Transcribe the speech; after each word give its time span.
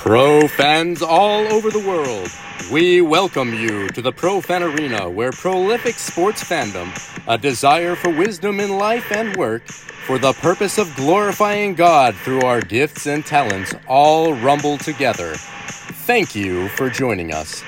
Pro 0.00 0.48
fans 0.48 1.02
all 1.02 1.46
over 1.52 1.70
the 1.70 1.78
world, 1.78 2.30
we 2.72 3.02
welcome 3.02 3.52
you 3.52 3.86
to 3.90 4.00
the 4.00 4.10
Pro 4.10 4.40
Fan 4.40 4.62
Arena 4.62 5.10
where 5.10 5.30
prolific 5.30 5.96
sports 5.96 6.42
fandom, 6.42 6.88
a 7.28 7.36
desire 7.36 7.94
for 7.94 8.08
wisdom 8.08 8.60
in 8.60 8.78
life 8.78 9.12
and 9.12 9.36
work, 9.36 9.66
for 9.68 10.18
the 10.18 10.32
purpose 10.32 10.78
of 10.78 10.96
glorifying 10.96 11.74
God 11.74 12.16
through 12.16 12.40
our 12.40 12.62
gifts 12.62 13.06
and 13.06 13.26
talents 13.26 13.74
all 13.86 14.32
rumble 14.32 14.78
together. 14.78 15.34
Thank 16.06 16.34
you 16.34 16.68
for 16.70 16.88
joining 16.88 17.34
us. 17.34 17.62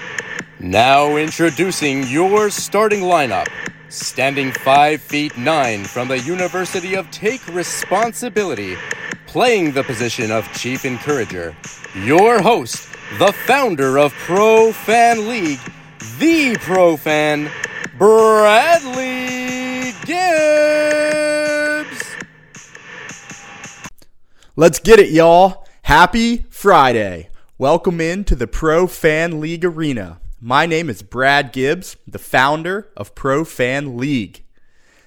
Now 0.59 1.17
introducing 1.17 2.07
your 2.07 2.49
starting 2.49 3.03
lineup. 3.03 3.49
Standing 3.91 4.53
5 4.53 5.03
feet 5.03 5.37
9 5.37 5.85
from 5.85 6.09
the 6.09 6.19
University 6.19 6.95
of 6.95 7.11
Take 7.11 7.47
Responsibility, 7.49 8.79
playing 9.33 9.73
the 9.73 9.83
position 9.83 10.31
of 10.31 10.47
Chief 10.53 10.85
Encourager, 10.85 11.57
your 11.95 12.43
host, 12.43 12.87
the 13.19 13.33
founder 13.33 13.99
of 13.99 14.13
Pro 14.13 14.73
Fan 14.73 15.27
League, 15.27 15.59
the 16.19 16.55
Pro 16.61 16.99
Fan, 16.99 17.51
Bradley 17.97 19.95
Gibbs. 20.05 21.35
Let's 24.55 24.79
get 24.79 24.99
it, 24.99 25.09
y'all. 25.09 25.67
Happy 25.85 26.45
Friday. 26.51 27.31
Welcome 27.57 28.03
in 28.03 28.25
to 28.25 28.37
the 28.37 28.47
Pro 28.47 28.87
Fan 28.87 29.41
League 29.41 29.65
Arena. 29.65 30.21
My 30.43 30.67
name 30.67 30.91
is 30.91 31.03
Brad 31.03 31.55
Gibbs, 31.55 31.97
the 32.07 32.19
founder 32.19 32.91
of 32.99 33.15
Pro 33.15 33.47
Fan 33.47 33.97
League. 33.97 34.45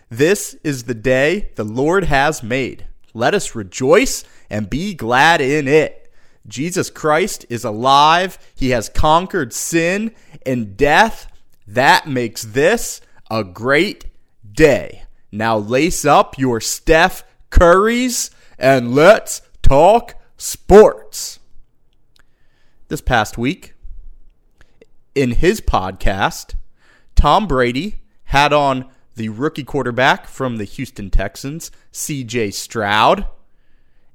This 0.09 0.55
is 0.63 0.85
the 0.85 0.95
day 0.95 1.51
the 1.57 1.63
Lord 1.63 2.05
has 2.05 2.41
made. 2.41 2.87
Let 3.15 3.33
us 3.33 3.55
rejoice 3.55 4.25
and 4.49 4.69
be 4.69 4.93
glad 4.93 5.39
in 5.39 5.69
it. 5.69 6.13
Jesus 6.45 6.89
Christ 6.89 7.45
is 7.49 7.63
alive. 7.63 8.37
He 8.53 8.71
has 8.71 8.89
conquered 8.89 9.53
sin 9.53 10.11
and 10.45 10.75
death. 10.75 11.31
That 11.65 12.07
makes 12.07 12.43
this 12.43 12.99
a 13.31 13.43
great 13.43 14.05
day. 14.51 15.03
Now 15.31 15.57
lace 15.57 16.03
up 16.03 16.37
your 16.37 16.59
Steph 16.59 17.23
Currys 17.49 18.31
and 18.59 18.93
let's 18.93 19.41
talk 19.61 20.15
sports. 20.37 21.39
This 22.89 23.01
past 23.01 23.37
week, 23.37 23.73
in 25.15 25.31
his 25.31 25.61
podcast, 25.61 26.55
Tom 27.15 27.47
Brady 27.47 28.01
had 28.25 28.51
on 28.51 28.89
the 29.15 29.29
rookie 29.29 29.63
quarterback 29.63 30.27
from 30.27 30.57
the 30.57 30.63
Houston 30.65 31.09
Texans, 31.09 31.71
CJ 31.91 32.53
Stroud, 32.53 33.27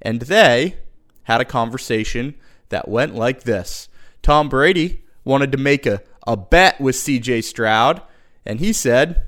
and 0.00 0.22
they 0.22 0.76
had 1.24 1.40
a 1.40 1.44
conversation 1.44 2.34
that 2.68 2.88
went 2.88 3.14
like 3.14 3.42
this. 3.42 3.88
Tom 4.22 4.48
Brady 4.48 5.02
wanted 5.24 5.52
to 5.52 5.58
make 5.58 5.86
a, 5.86 6.02
a 6.26 6.36
bet 6.36 6.80
with 6.80 6.96
CJ 6.96 7.44
Stroud, 7.44 8.02
and 8.44 8.60
he 8.60 8.72
said, 8.72 9.26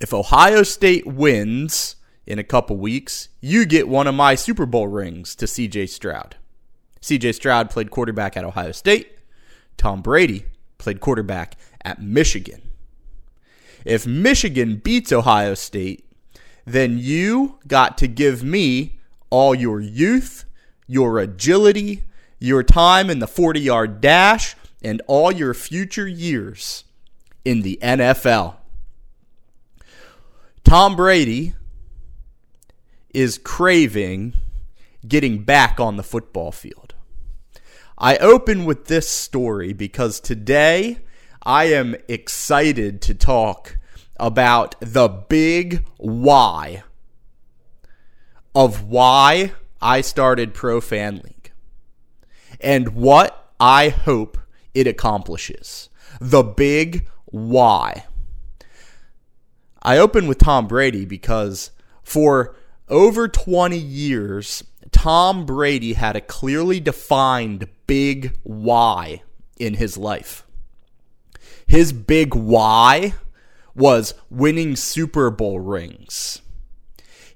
if 0.00 0.12
Ohio 0.12 0.62
State 0.62 1.06
wins 1.06 1.96
in 2.26 2.38
a 2.38 2.44
couple 2.44 2.76
weeks, 2.76 3.28
you 3.40 3.64
get 3.64 3.88
one 3.88 4.06
of 4.06 4.14
my 4.14 4.34
Super 4.34 4.66
Bowl 4.66 4.88
rings 4.88 5.34
to 5.36 5.46
CJ 5.46 5.88
Stroud. 5.88 6.36
CJ 7.00 7.34
Stroud 7.34 7.70
played 7.70 7.90
quarterback 7.90 8.36
at 8.36 8.44
Ohio 8.44 8.72
State. 8.72 9.16
Tom 9.76 10.02
Brady 10.02 10.44
played 10.78 11.00
quarterback 11.00 11.56
at 11.84 12.02
Michigan. 12.02 12.62
If 13.86 14.04
Michigan 14.04 14.78
beats 14.78 15.12
Ohio 15.12 15.54
State, 15.54 16.04
then 16.64 16.98
you 16.98 17.60
got 17.68 17.96
to 17.98 18.08
give 18.08 18.42
me 18.42 18.98
all 19.30 19.54
your 19.54 19.80
youth, 19.80 20.44
your 20.88 21.20
agility, 21.20 22.02
your 22.40 22.64
time 22.64 23.08
in 23.08 23.20
the 23.20 23.28
40 23.28 23.60
yard 23.60 24.00
dash, 24.00 24.56
and 24.82 25.00
all 25.06 25.30
your 25.30 25.54
future 25.54 26.08
years 26.08 26.82
in 27.44 27.62
the 27.62 27.78
NFL. 27.80 28.56
Tom 30.64 30.96
Brady 30.96 31.54
is 33.14 33.38
craving 33.38 34.34
getting 35.06 35.44
back 35.44 35.78
on 35.78 35.96
the 35.96 36.02
football 36.02 36.50
field. 36.50 36.96
I 37.96 38.16
open 38.16 38.64
with 38.64 38.86
this 38.86 39.08
story 39.08 39.72
because 39.72 40.18
today 40.18 40.98
I 41.44 41.66
am 41.66 41.94
excited 42.08 43.00
to 43.02 43.14
talk 43.14 43.78
about 44.18 44.74
the 44.80 45.08
big 45.08 45.84
why 45.96 46.82
of 48.54 48.84
why 48.84 49.52
I 49.80 50.00
started 50.00 50.54
Pro 50.54 50.80
Fan 50.80 51.20
League 51.22 51.52
and 52.60 52.88
what 52.90 53.52
I 53.60 53.90
hope 53.90 54.38
it 54.74 54.86
accomplishes. 54.86 55.88
The 56.20 56.42
big 56.42 57.06
why. 57.26 58.06
I 59.82 59.98
open 59.98 60.26
with 60.26 60.38
Tom 60.38 60.66
Brady 60.66 61.04
because 61.04 61.70
for 62.02 62.56
over 62.88 63.28
20 63.28 63.76
years, 63.76 64.64
Tom 64.90 65.44
Brady 65.44 65.92
had 65.92 66.16
a 66.16 66.20
clearly 66.20 66.80
defined 66.80 67.68
big 67.86 68.36
why 68.42 69.22
in 69.58 69.74
his 69.74 69.96
life. 69.96 70.46
His 71.66 71.92
big 71.92 72.34
why 72.34 73.14
was 73.76 74.14
winning 74.30 74.74
Super 74.74 75.30
Bowl 75.30 75.60
rings. 75.60 76.40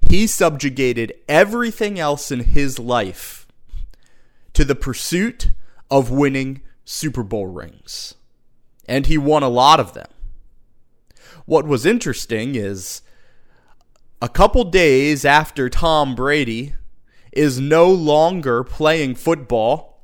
He 0.09 0.27
subjugated 0.27 1.13
everything 1.29 1.99
else 1.99 2.31
in 2.31 2.39
his 2.41 2.79
life 2.79 3.47
to 4.53 4.65
the 4.65 4.75
pursuit 4.75 5.51
of 5.89 6.09
winning 6.09 6.61
Super 6.83 7.23
Bowl 7.23 7.47
rings. 7.47 8.15
And 8.87 9.05
he 9.05 9.17
won 9.17 9.43
a 9.43 9.49
lot 9.49 9.79
of 9.79 9.93
them. 9.93 10.09
What 11.45 11.65
was 11.65 11.85
interesting 11.85 12.55
is 12.55 13.01
a 14.21 14.27
couple 14.27 14.63
days 14.65 15.23
after 15.23 15.69
Tom 15.69 16.15
Brady 16.15 16.75
is 17.31 17.59
no 17.59 17.89
longer 17.89 18.63
playing 18.63 19.15
football, 19.15 20.03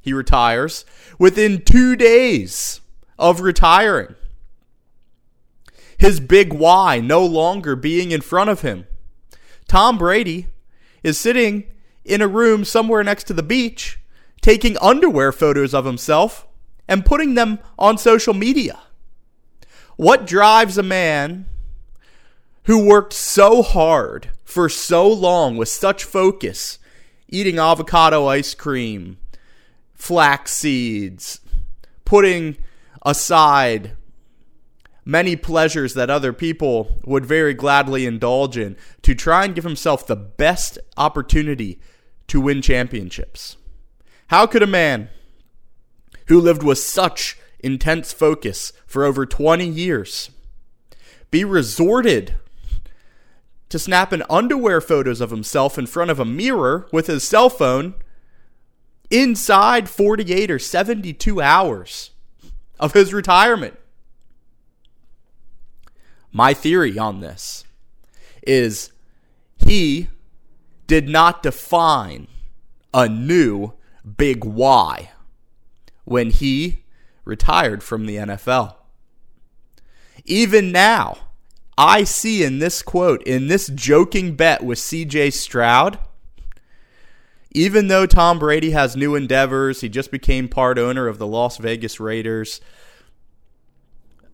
he 0.00 0.12
retires 0.12 0.84
within 1.18 1.62
two 1.62 1.96
days 1.96 2.80
of 3.18 3.40
retiring. 3.40 4.14
His 6.02 6.18
big 6.18 6.52
why 6.52 6.98
no 6.98 7.24
longer 7.24 7.76
being 7.76 8.10
in 8.10 8.22
front 8.22 8.50
of 8.50 8.62
him. 8.62 8.88
Tom 9.68 9.98
Brady 9.98 10.48
is 11.04 11.16
sitting 11.16 11.62
in 12.04 12.20
a 12.20 12.26
room 12.26 12.64
somewhere 12.64 13.04
next 13.04 13.28
to 13.28 13.32
the 13.32 13.40
beach, 13.44 14.00
taking 14.40 14.76
underwear 14.78 15.30
photos 15.30 15.72
of 15.72 15.84
himself 15.84 16.44
and 16.88 17.06
putting 17.06 17.34
them 17.34 17.60
on 17.78 17.98
social 17.98 18.34
media. 18.34 18.80
What 19.94 20.26
drives 20.26 20.76
a 20.76 20.82
man 20.82 21.46
who 22.64 22.84
worked 22.84 23.12
so 23.12 23.62
hard 23.62 24.30
for 24.42 24.68
so 24.68 25.06
long 25.06 25.56
with 25.56 25.68
such 25.68 26.02
focus, 26.02 26.80
eating 27.28 27.60
avocado 27.60 28.26
ice 28.26 28.56
cream, 28.56 29.18
flax 29.94 30.52
seeds, 30.52 31.38
putting 32.04 32.56
aside 33.06 33.92
many 35.04 35.36
pleasures 35.36 35.94
that 35.94 36.10
other 36.10 36.32
people 36.32 37.00
would 37.04 37.26
very 37.26 37.54
gladly 37.54 38.06
indulge 38.06 38.56
in 38.56 38.76
to 39.02 39.14
try 39.14 39.44
and 39.44 39.54
give 39.54 39.64
himself 39.64 40.06
the 40.06 40.16
best 40.16 40.78
opportunity 40.96 41.80
to 42.28 42.40
win 42.40 42.62
championships. 42.62 43.56
How 44.28 44.46
could 44.46 44.62
a 44.62 44.66
man 44.66 45.10
who 46.28 46.40
lived 46.40 46.62
with 46.62 46.78
such 46.78 47.36
intense 47.60 48.12
focus 48.12 48.72
for 48.86 49.04
over 49.04 49.26
20 49.26 49.66
years 49.66 50.30
be 51.30 51.44
resorted 51.44 52.34
to 53.68 53.78
snapping 53.78 54.22
underwear 54.28 54.80
photos 54.80 55.20
of 55.20 55.30
himself 55.30 55.78
in 55.78 55.86
front 55.86 56.10
of 56.10 56.20
a 56.20 56.24
mirror 56.24 56.86
with 56.92 57.06
his 57.06 57.24
cell 57.24 57.48
phone 57.48 57.94
inside 59.10 59.88
48 59.88 60.50
or 60.50 60.58
72 60.58 61.40
hours 61.40 62.10
of 62.78 62.92
his 62.92 63.14
retirement. 63.14 63.78
My 66.32 66.54
theory 66.54 66.98
on 66.98 67.20
this 67.20 67.64
is 68.46 68.90
he 69.56 70.08
did 70.86 71.08
not 71.08 71.42
define 71.42 72.26
a 72.92 73.08
new 73.08 73.74
big 74.16 74.44
why 74.44 75.10
when 76.04 76.30
he 76.30 76.84
retired 77.24 77.82
from 77.82 78.06
the 78.06 78.16
NFL. 78.16 78.74
Even 80.24 80.72
now, 80.72 81.18
I 81.76 82.04
see 82.04 82.44
in 82.44 82.58
this 82.58 82.82
quote, 82.82 83.22
in 83.24 83.48
this 83.48 83.68
joking 83.68 84.34
bet 84.34 84.62
with 84.62 84.78
CJ 84.78 85.32
Stroud, 85.32 85.98
even 87.50 87.88
though 87.88 88.06
Tom 88.06 88.38
Brady 88.38 88.70
has 88.70 88.96
new 88.96 89.14
endeavors, 89.14 89.82
he 89.82 89.88
just 89.88 90.10
became 90.10 90.48
part 90.48 90.78
owner 90.78 91.06
of 91.06 91.18
the 91.18 91.26
Las 91.26 91.58
Vegas 91.58 92.00
Raiders, 92.00 92.60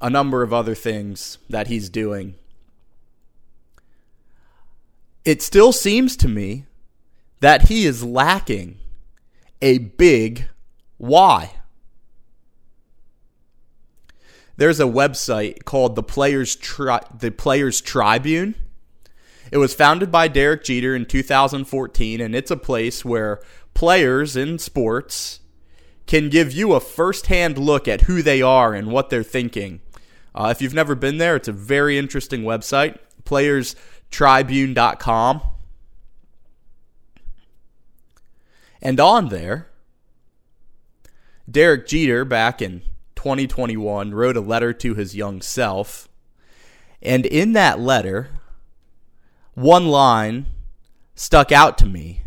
a 0.00 0.10
number 0.10 0.42
of 0.42 0.52
other 0.52 0.74
things 0.74 1.38
that 1.48 1.66
he's 1.66 1.88
doing. 1.88 2.34
It 5.24 5.42
still 5.42 5.72
seems 5.72 6.16
to 6.18 6.28
me 6.28 6.66
that 7.40 7.68
he 7.68 7.84
is 7.84 8.04
lacking 8.04 8.78
a 9.60 9.78
big 9.78 10.48
why. 10.96 11.54
There's 14.56 14.80
a 14.80 14.84
website 14.84 15.64
called 15.64 15.94
the 15.94 16.02
Players 16.02 16.56
Tri- 16.56 17.04
the 17.16 17.30
Players 17.30 17.80
Tribune. 17.80 18.56
It 19.52 19.58
was 19.58 19.74
founded 19.74 20.10
by 20.10 20.28
Derek 20.28 20.64
Jeter 20.64 20.94
in 20.96 21.06
2014 21.06 22.20
and 22.20 22.34
it's 22.34 22.50
a 22.50 22.56
place 22.56 23.04
where 23.04 23.40
players 23.74 24.36
in 24.36 24.58
sports 24.58 25.40
can 26.06 26.28
give 26.28 26.52
you 26.52 26.72
a 26.72 26.80
first-hand 26.80 27.58
look 27.58 27.86
at 27.86 28.02
who 28.02 28.22
they 28.22 28.42
are 28.42 28.74
and 28.74 28.90
what 28.90 29.10
they're 29.10 29.22
thinking. 29.22 29.80
Uh, 30.34 30.48
if 30.50 30.60
you've 30.62 30.74
never 30.74 30.94
been 30.94 31.18
there, 31.18 31.36
it's 31.36 31.48
a 31.48 31.52
very 31.52 31.98
interesting 31.98 32.42
website, 32.42 32.98
playerstribune.com. 33.24 35.42
And 38.80 39.00
on 39.00 39.28
there, 39.28 39.68
Derek 41.50 41.86
Jeter, 41.86 42.24
back 42.24 42.62
in 42.62 42.82
2021, 43.16 44.14
wrote 44.14 44.36
a 44.36 44.40
letter 44.40 44.72
to 44.74 44.94
his 44.94 45.16
young 45.16 45.42
self. 45.42 46.08
And 47.02 47.26
in 47.26 47.54
that 47.54 47.80
letter, 47.80 48.28
one 49.54 49.88
line 49.88 50.46
stuck 51.14 51.50
out 51.50 51.76
to 51.78 51.86
me. 51.86 52.22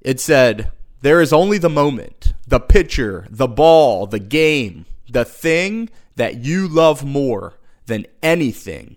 It 0.00 0.20
said, 0.20 0.72
There 1.02 1.20
is 1.20 1.32
only 1.32 1.58
the 1.58 1.68
moment, 1.68 2.34
the 2.46 2.60
pitcher, 2.60 3.26
the 3.30 3.48
ball, 3.48 4.06
the 4.06 4.18
game, 4.18 4.86
the 5.08 5.24
thing 5.24 5.88
that 6.16 6.44
you 6.44 6.68
love 6.68 7.04
more 7.04 7.58
than 7.86 8.06
anything 8.22 8.96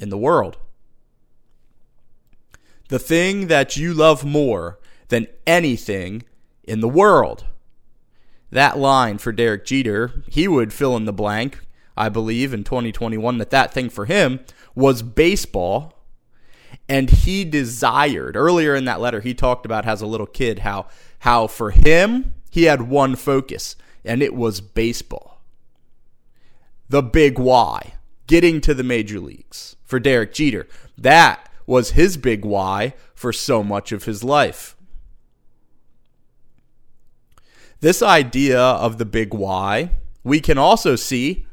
in 0.00 0.08
the 0.08 0.18
world. 0.18 0.56
The 2.88 2.98
thing 2.98 3.48
that 3.48 3.76
you 3.76 3.92
love 3.92 4.24
more 4.24 4.78
than 5.08 5.26
anything 5.46 6.22
in 6.64 6.80
the 6.80 6.88
world. 6.88 7.44
That 8.50 8.78
line 8.78 9.18
for 9.18 9.32
Derek 9.32 9.64
Jeter, 9.64 10.22
he 10.28 10.46
would 10.46 10.72
fill 10.72 10.96
in 10.96 11.04
the 11.04 11.12
blank, 11.12 11.60
I 11.96 12.08
believe, 12.08 12.54
in 12.54 12.64
2021, 12.64 13.38
that 13.38 13.50
that 13.50 13.72
thing 13.72 13.90
for 13.90 14.04
him 14.04 14.40
was 14.74 15.02
baseball. 15.02 15.94
And 16.88 17.10
he 17.10 17.44
desired, 17.44 18.36
earlier 18.36 18.74
in 18.74 18.84
that 18.84 19.00
letter, 19.00 19.20
he 19.20 19.34
talked 19.34 19.66
about 19.66 19.86
as 19.86 20.00
a 20.00 20.06
little 20.06 20.26
kid 20.26 20.60
how, 20.60 20.86
how 21.20 21.48
for 21.48 21.70
him, 21.70 22.34
he 22.50 22.64
had 22.64 22.82
one 22.82 23.16
focus, 23.16 23.76
and 24.06 24.22
it 24.22 24.34
was 24.34 24.60
baseball. 24.60 25.42
The 26.88 27.02
big 27.02 27.38
why, 27.38 27.94
getting 28.26 28.60
to 28.62 28.74
the 28.74 28.84
major 28.84 29.20
leagues 29.20 29.76
for 29.84 29.98
Derek 29.98 30.32
Jeter. 30.32 30.66
That 30.96 31.50
was 31.66 31.90
his 31.90 32.16
big 32.16 32.44
why 32.44 32.94
for 33.14 33.32
so 33.32 33.62
much 33.62 33.92
of 33.92 34.04
his 34.04 34.22
life. 34.22 34.76
This 37.80 38.02
idea 38.02 38.60
of 38.60 38.98
the 38.98 39.04
big 39.04 39.34
why, 39.34 39.90
we 40.24 40.40
can 40.40 40.58
also 40.58 40.96
see 40.96 41.46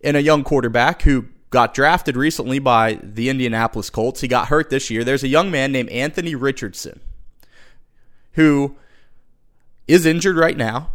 in 0.00 0.16
a 0.16 0.20
young 0.20 0.44
quarterback 0.44 1.02
who 1.02 1.26
got 1.50 1.74
drafted 1.74 2.16
recently 2.16 2.58
by 2.58 2.98
the 3.02 3.28
Indianapolis 3.28 3.90
Colts. 3.90 4.22
He 4.22 4.28
got 4.28 4.48
hurt 4.48 4.70
this 4.70 4.90
year. 4.90 5.04
There's 5.04 5.22
a 5.22 5.28
young 5.28 5.50
man 5.50 5.70
named 5.70 5.90
Anthony 5.90 6.34
Richardson 6.34 7.00
who 8.32 8.76
is 9.86 10.06
injured 10.06 10.36
right 10.36 10.56
now. 10.56 10.90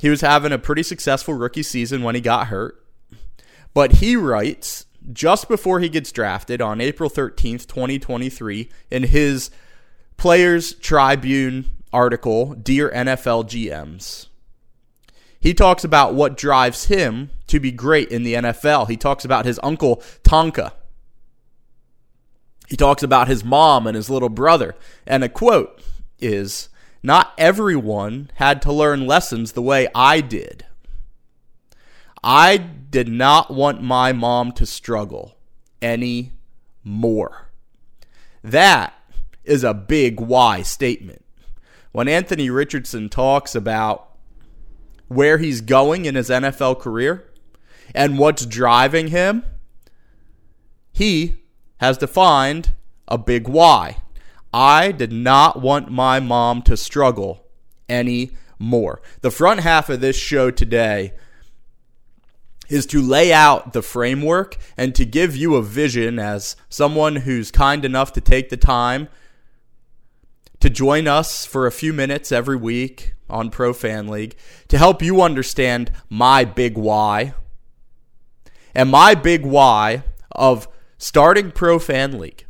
He 0.00 0.10
was 0.10 0.20
having 0.20 0.52
a 0.52 0.58
pretty 0.58 0.82
successful 0.82 1.34
rookie 1.34 1.62
season 1.62 2.02
when 2.02 2.14
he 2.14 2.20
got 2.20 2.48
hurt. 2.48 2.82
But 3.72 3.92
he 3.92 4.16
writes 4.16 4.86
just 5.12 5.48
before 5.48 5.80
he 5.80 5.88
gets 5.88 6.12
drafted 6.12 6.60
on 6.60 6.80
April 6.80 7.08
13th, 7.08 7.66
2023, 7.66 8.68
in 8.90 9.04
his 9.04 9.50
Players 10.16 10.74
Tribune 10.74 11.70
article, 11.92 12.54
Dear 12.54 12.90
NFL 12.90 13.44
GMs. 13.44 14.26
He 15.38 15.54
talks 15.54 15.84
about 15.84 16.14
what 16.14 16.36
drives 16.36 16.86
him 16.86 17.30
to 17.46 17.60
be 17.60 17.70
great 17.70 18.08
in 18.10 18.22
the 18.22 18.34
NFL. 18.34 18.88
He 18.88 18.96
talks 18.96 19.24
about 19.24 19.44
his 19.44 19.60
uncle, 19.62 20.02
Tonka. 20.24 20.72
He 22.68 22.76
talks 22.76 23.02
about 23.02 23.28
his 23.28 23.44
mom 23.44 23.86
and 23.86 23.94
his 23.94 24.10
little 24.10 24.28
brother. 24.28 24.74
And 25.06 25.22
a 25.22 25.28
quote 25.28 25.80
is 26.18 26.68
Not 27.06 27.34
everyone 27.38 28.32
had 28.34 28.60
to 28.62 28.72
learn 28.72 29.06
lessons 29.06 29.52
the 29.52 29.62
way 29.62 29.86
I 29.94 30.20
did. 30.20 30.66
I 32.20 32.56
did 32.56 33.06
not 33.06 33.48
want 33.48 33.80
my 33.80 34.12
mom 34.12 34.50
to 34.54 34.66
struggle 34.66 35.36
any 35.80 36.32
more. 36.82 37.52
That 38.42 38.92
is 39.44 39.62
a 39.62 39.72
big 39.72 40.18
why 40.18 40.62
statement 40.62 41.24
when 41.92 42.08
Anthony 42.08 42.50
Richardson 42.50 43.08
talks 43.08 43.54
about 43.54 44.10
where 45.06 45.38
he's 45.38 45.60
going 45.60 46.06
in 46.06 46.16
his 46.16 46.28
NFL 46.28 46.80
career 46.80 47.30
and 47.94 48.18
what's 48.18 48.44
driving 48.44 49.06
him, 49.06 49.44
he 50.92 51.36
has 51.76 51.98
defined 51.98 52.72
a 53.06 53.16
big 53.16 53.46
why. 53.46 53.98
I 54.52 54.92
did 54.92 55.12
not 55.12 55.60
want 55.60 55.90
my 55.90 56.20
mom 56.20 56.62
to 56.62 56.76
struggle 56.76 57.46
any 57.88 58.32
more. 58.58 59.02
The 59.20 59.30
front 59.30 59.60
half 59.60 59.88
of 59.88 60.00
this 60.00 60.16
show 60.16 60.50
today 60.50 61.12
is 62.68 62.86
to 62.86 63.00
lay 63.00 63.32
out 63.32 63.72
the 63.72 63.82
framework 63.82 64.56
and 64.76 64.94
to 64.94 65.04
give 65.04 65.36
you 65.36 65.54
a 65.54 65.62
vision 65.62 66.18
as 66.18 66.56
someone 66.68 67.16
who's 67.16 67.50
kind 67.50 67.84
enough 67.84 68.12
to 68.14 68.20
take 68.20 68.48
the 68.48 68.56
time 68.56 69.08
to 70.60 70.70
join 70.70 71.06
us 71.06 71.44
for 71.44 71.66
a 71.66 71.72
few 71.72 71.92
minutes 71.92 72.32
every 72.32 72.56
week 72.56 73.14
on 73.28 73.50
Pro 73.50 73.72
Fan 73.72 74.08
League 74.08 74.36
to 74.68 74.78
help 74.78 75.02
you 75.02 75.20
understand 75.20 75.92
my 76.08 76.44
big 76.44 76.76
why. 76.76 77.34
And 78.74 78.90
my 78.90 79.14
big 79.14 79.44
why 79.44 80.02
of 80.32 80.68
starting 80.98 81.50
Pro 81.50 81.78
Fan 81.78 82.18
League, 82.18 82.46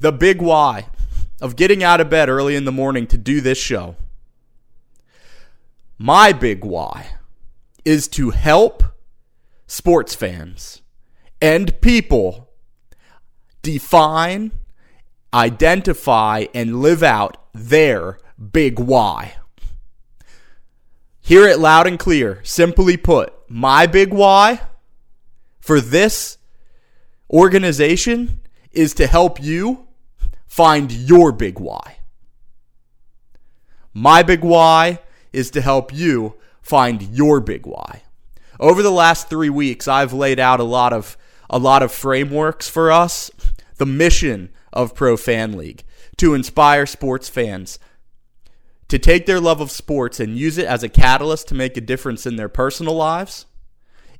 the 0.00 0.12
big 0.12 0.42
why 0.42 0.88
of 1.44 1.56
getting 1.56 1.84
out 1.84 2.00
of 2.00 2.08
bed 2.08 2.30
early 2.30 2.56
in 2.56 2.64
the 2.64 2.72
morning 2.72 3.06
to 3.06 3.18
do 3.18 3.38
this 3.42 3.58
show. 3.58 3.96
My 5.98 6.32
big 6.32 6.64
why 6.64 7.08
is 7.84 8.08
to 8.08 8.30
help 8.30 8.82
sports 9.66 10.14
fans 10.14 10.80
and 11.42 11.78
people 11.82 12.48
define 13.60 14.52
identify 15.34 16.46
and 16.54 16.80
live 16.80 17.02
out 17.02 17.36
their 17.52 18.18
big 18.52 18.78
why. 18.78 19.34
Hear 21.20 21.46
it 21.46 21.58
loud 21.58 21.86
and 21.86 21.98
clear. 21.98 22.40
Simply 22.42 22.96
put, 22.96 23.34
my 23.50 23.86
big 23.86 24.14
why 24.14 24.62
for 25.60 25.82
this 25.82 26.38
organization 27.30 28.40
is 28.72 28.94
to 28.94 29.06
help 29.06 29.42
you 29.42 29.83
find 30.54 30.92
your 30.92 31.32
big 31.32 31.58
why. 31.58 31.96
My 33.92 34.22
big 34.22 34.44
why 34.44 35.00
is 35.32 35.50
to 35.50 35.60
help 35.60 35.92
you 35.92 36.36
find 36.62 37.02
your 37.02 37.40
big 37.40 37.66
why. 37.66 38.02
Over 38.60 38.80
the 38.80 38.92
last 38.92 39.28
3 39.28 39.50
weeks 39.50 39.88
I've 39.88 40.12
laid 40.12 40.38
out 40.38 40.60
a 40.60 40.70
lot 40.78 40.92
of 40.92 41.16
a 41.50 41.58
lot 41.58 41.82
of 41.82 41.90
frameworks 41.90 42.68
for 42.68 42.92
us. 42.92 43.32
The 43.78 43.86
mission 43.86 44.50
of 44.72 44.94
Pro 44.94 45.16
Fan 45.16 45.56
League 45.56 45.82
to 46.18 46.34
inspire 46.34 46.86
sports 46.86 47.28
fans 47.28 47.80
to 48.86 48.96
take 48.96 49.26
their 49.26 49.40
love 49.40 49.60
of 49.60 49.72
sports 49.72 50.20
and 50.20 50.38
use 50.38 50.56
it 50.56 50.66
as 50.66 50.84
a 50.84 50.88
catalyst 50.88 51.48
to 51.48 51.56
make 51.56 51.76
a 51.76 51.80
difference 51.80 52.26
in 52.26 52.36
their 52.36 52.48
personal 52.48 52.94
lives, 52.94 53.46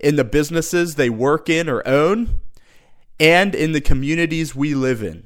in 0.01 0.17
the 0.17 0.25
businesses 0.25 0.97
they 0.97 1.09
work 1.09 1.49
in 1.49 1.69
or 1.69 1.87
own, 1.87 2.41
and 3.21 3.55
in 3.55 3.71
the 3.71 3.81
communities 3.81 4.57
we 4.57 4.75
live 4.75 5.01
in. 5.01 5.25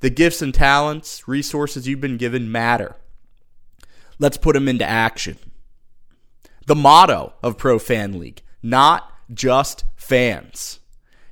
The 0.00 0.10
gifts 0.10 0.42
and 0.42 0.52
talents, 0.52 1.26
resources 1.26 1.88
you've 1.88 2.00
been 2.00 2.16
given 2.16 2.52
matter. 2.52 2.96
Let's 4.18 4.36
put 4.36 4.54
them 4.54 4.68
into 4.68 4.84
action. 4.84 5.38
The 6.66 6.74
motto 6.74 7.34
of 7.42 7.58
Pro 7.58 7.78
Fan 7.78 8.18
League 8.18 8.42
not 8.66 9.12
just 9.32 9.84
fans. 9.94 10.80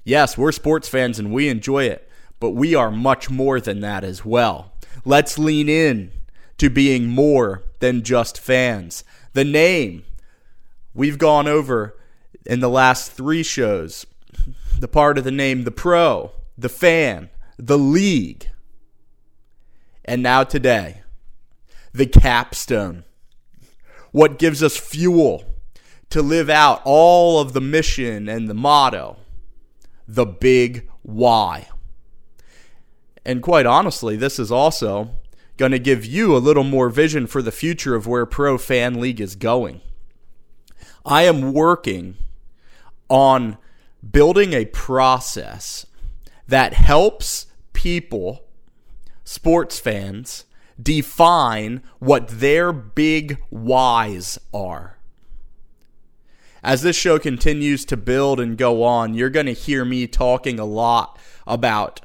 Yes, 0.05 0.39
we're 0.39 0.53
sports 0.53 0.89
fans 0.89 1.19
and 1.19 1.33
we 1.33 1.49
enjoy 1.49 1.85
it, 1.85 2.09
but 2.39 2.51
we 2.51 2.75
are 2.75 2.91
much 2.91 3.29
more 3.29 3.61
than 3.61 3.81
that 3.81 4.05
as 4.05 4.25
well. 4.25 4.73
Let's 5.05 5.39
lean 5.39 5.69
in 5.69 6.13
to 6.59 6.71
being 6.71 7.09
more 7.09 7.65
than 7.81 8.03
just 8.03 8.39
fans. 8.39 9.03
The 9.33 9.45
name 9.45 10.05
we've 10.95 11.19
gone 11.19 11.49
over 11.49 11.99
in 12.47 12.61
the 12.61 12.71
last 12.71 13.11
three 13.11 13.43
shows 13.43 14.07
the 14.79 14.89
part 14.89 15.19
of 15.19 15.25
the 15.25 15.33
name, 15.33 15.65
the 15.65 15.71
pro, 15.71 16.33
the 16.57 16.69
fan, 16.69 17.31
the 17.59 17.79
league. 17.79 18.49
And 20.05 20.23
now 20.23 20.45
today, 20.45 21.03
the 21.93 22.07
capstone. 22.07 23.05
What 24.13 24.39
gives 24.39 24.63
us 24.63 24.77
fuel 24.77 25.45
to 26.11 26.23
live 26.23 26.49
out 26.49 26.81
all 26.85 27.41
of 27.41 27.53
the 27.53 27.61
mission 27.61 28.29
and 28.29 28.49
the 28.49 28.55
motto, 28.55 29.17
the 30.07 30.27
big 30.27 30.89
why. 31.03 31.69
And 33.25 33.43
quite 33.43 33.67
honestly, 33.67 34.17
this 34.17 34.39
is 34.39 34.53
also 34.53 35.11
going 35.57 35.73
to 35.73 35.79
give 35.79 36.05
you 36.05 36.37
a 36.37 36.39
little 36.39 36.65
more 36.65 36.91
vision 36.91 37.27
for 37.27 37.41
the 37.43 37.53
future 37.53 37.95
of 37.95 38.07
where 38.07 38.27
Pro 38.27 38.59
Fan 38.59 39.01
League 39.01 39.21
is 39.21 39.35
going. 39.35 39.81
I 41.05 41.23
am 41.23 41.53
working 41.53 42.17
on 43.09 43.59
building 44.09 44.53
a 44.53 44.67
process 44.67 45.87
that 46.47 46.75
helps 46.75 47.47
people, 47.73 48.44
sports 49.25 49.79
fans, 49.79 50.45
define 50.81 51.83
what 51.99 52.29
their 52.29 52.73
big 52.73 53.39
whys 53.51 54.39
are. 54.53 54.99
As 56.63 56.83
this 56.83 56.97
show 56.97 57.19
continues 57.19 57.85
to 57.87 57.97
build 57.97 58.41
and 58.41 58.57
go 58.57 58.83
on, 58.85 59.15
you're 59.15 59.31
going 59.31 59.47
to 59.47 59.53
hear 59.53 59.85
me 59.85 60.07
talking 60.07 60.59
a 60.59 60.65
lot 60.65 61.19
about 61.47 62.01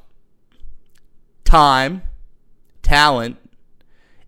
time, 1.44 2.02
talent, 2.82 3.38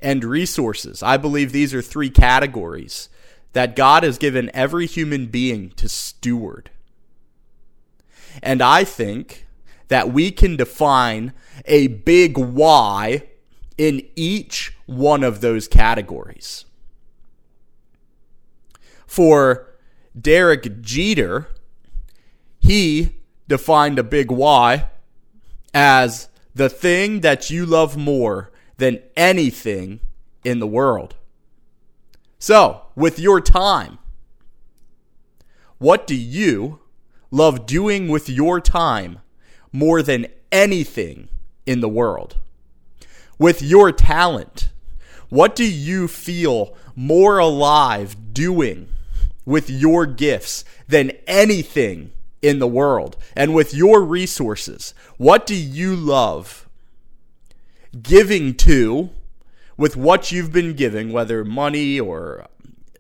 and 0.01 0.25
resources. 0.25 1.03
I 1.03 1.17
believe 1.17 1.53
these 1.53 1.75
are 1.75 1.83
three 1.83 2.11
categories 2.11 3.09
that 3.53 3.77
God 3.77 4.03
has 4.03 4.17
given 4.19 4.51
every 4.55 4.87
human 4.87 5.27
being 5.27 5.71
to 5.73 5.89
steward. 5.89 6.71
And 8.43 8.63
I 8.63 8.85
think 8.85 9.47
that 9.89 10.13
we 10.13 10.31
can 10.31 10.57
define 10.57 11.33
a 11.67 11.87
big 11.89 12.39
why 12.39 13.29
in 13.79 14.03
each 14.17 14.77
one 14.87 15.25
of 15.25 15.41
those 15.41 15.69
categories. 15.69 16.65
For 19.07 19.69
Derek 20.19 20.81
Jeter, 20.83 21.49
he 22.59 23.17
defined 23.49 23.99
a 23.99 24.05
big 24.05 24.31
why 24.31 24.89
as 25.75 26.29
the 26.55 26.69
thing 26.69 27.21
that 27.21 27.51
you 27.51 27.67
love 27.67 27.97
more 27.97 28.51
than 28.77 29.01
anything 29.17 30.01
in 30.45 30.59
the 30.59 30.67
world. 30.67 31.17
So, 32.39 32.87
with 32.95 33.19
your 33.19 33.41
time, 33.41 33.99
what 35.79 36.07
do 36.07 36.15
you 36.15 36.81
love 37.31 37.67
doing 37.67 38.09
with 38.09 38.29
your 38.29 38.61
time 38.61 39.21
more 39.73 40.03
than 40.03 40.27
anything 40.51 41.29
in 41.67 41.81
the 41.81 41.89
world? 41.89 42.37
With 43.39 43.63
your 43.63 43.91
talent, 43.91 44.71
what 45.29 45.57
do 45.57 45.65
you 45.65 46.07
feel 46.09 46.77
more 46.95 47.39
alive 47.39 48.35
doing 48.35 48.89
with 49.45 49.69
your 49.71 50.07
gifts 50.07 50.65
than 50.87 51.13
anything 51.27 52.13
in 52.43 52.59
the 52.59 52.69
world? 52.69 53.17
And 53.35 53.55
with 53.55 53.75
your 53.75 54.03
resources, 54.03 54.95
what 55.17 55.47
do 55.47 55.57
you 55.57 55.97
love 55.97 56.69
giving 58.01 58.55
to 58.55 59.11
with 59.77 59.97
what 59.97 60.33
you've 60.33 60.53
been 60.53 60.75
giving, 60.75 61.13
whether 61.13 61.45
money 61.45 61.99
or, 61.99 62.47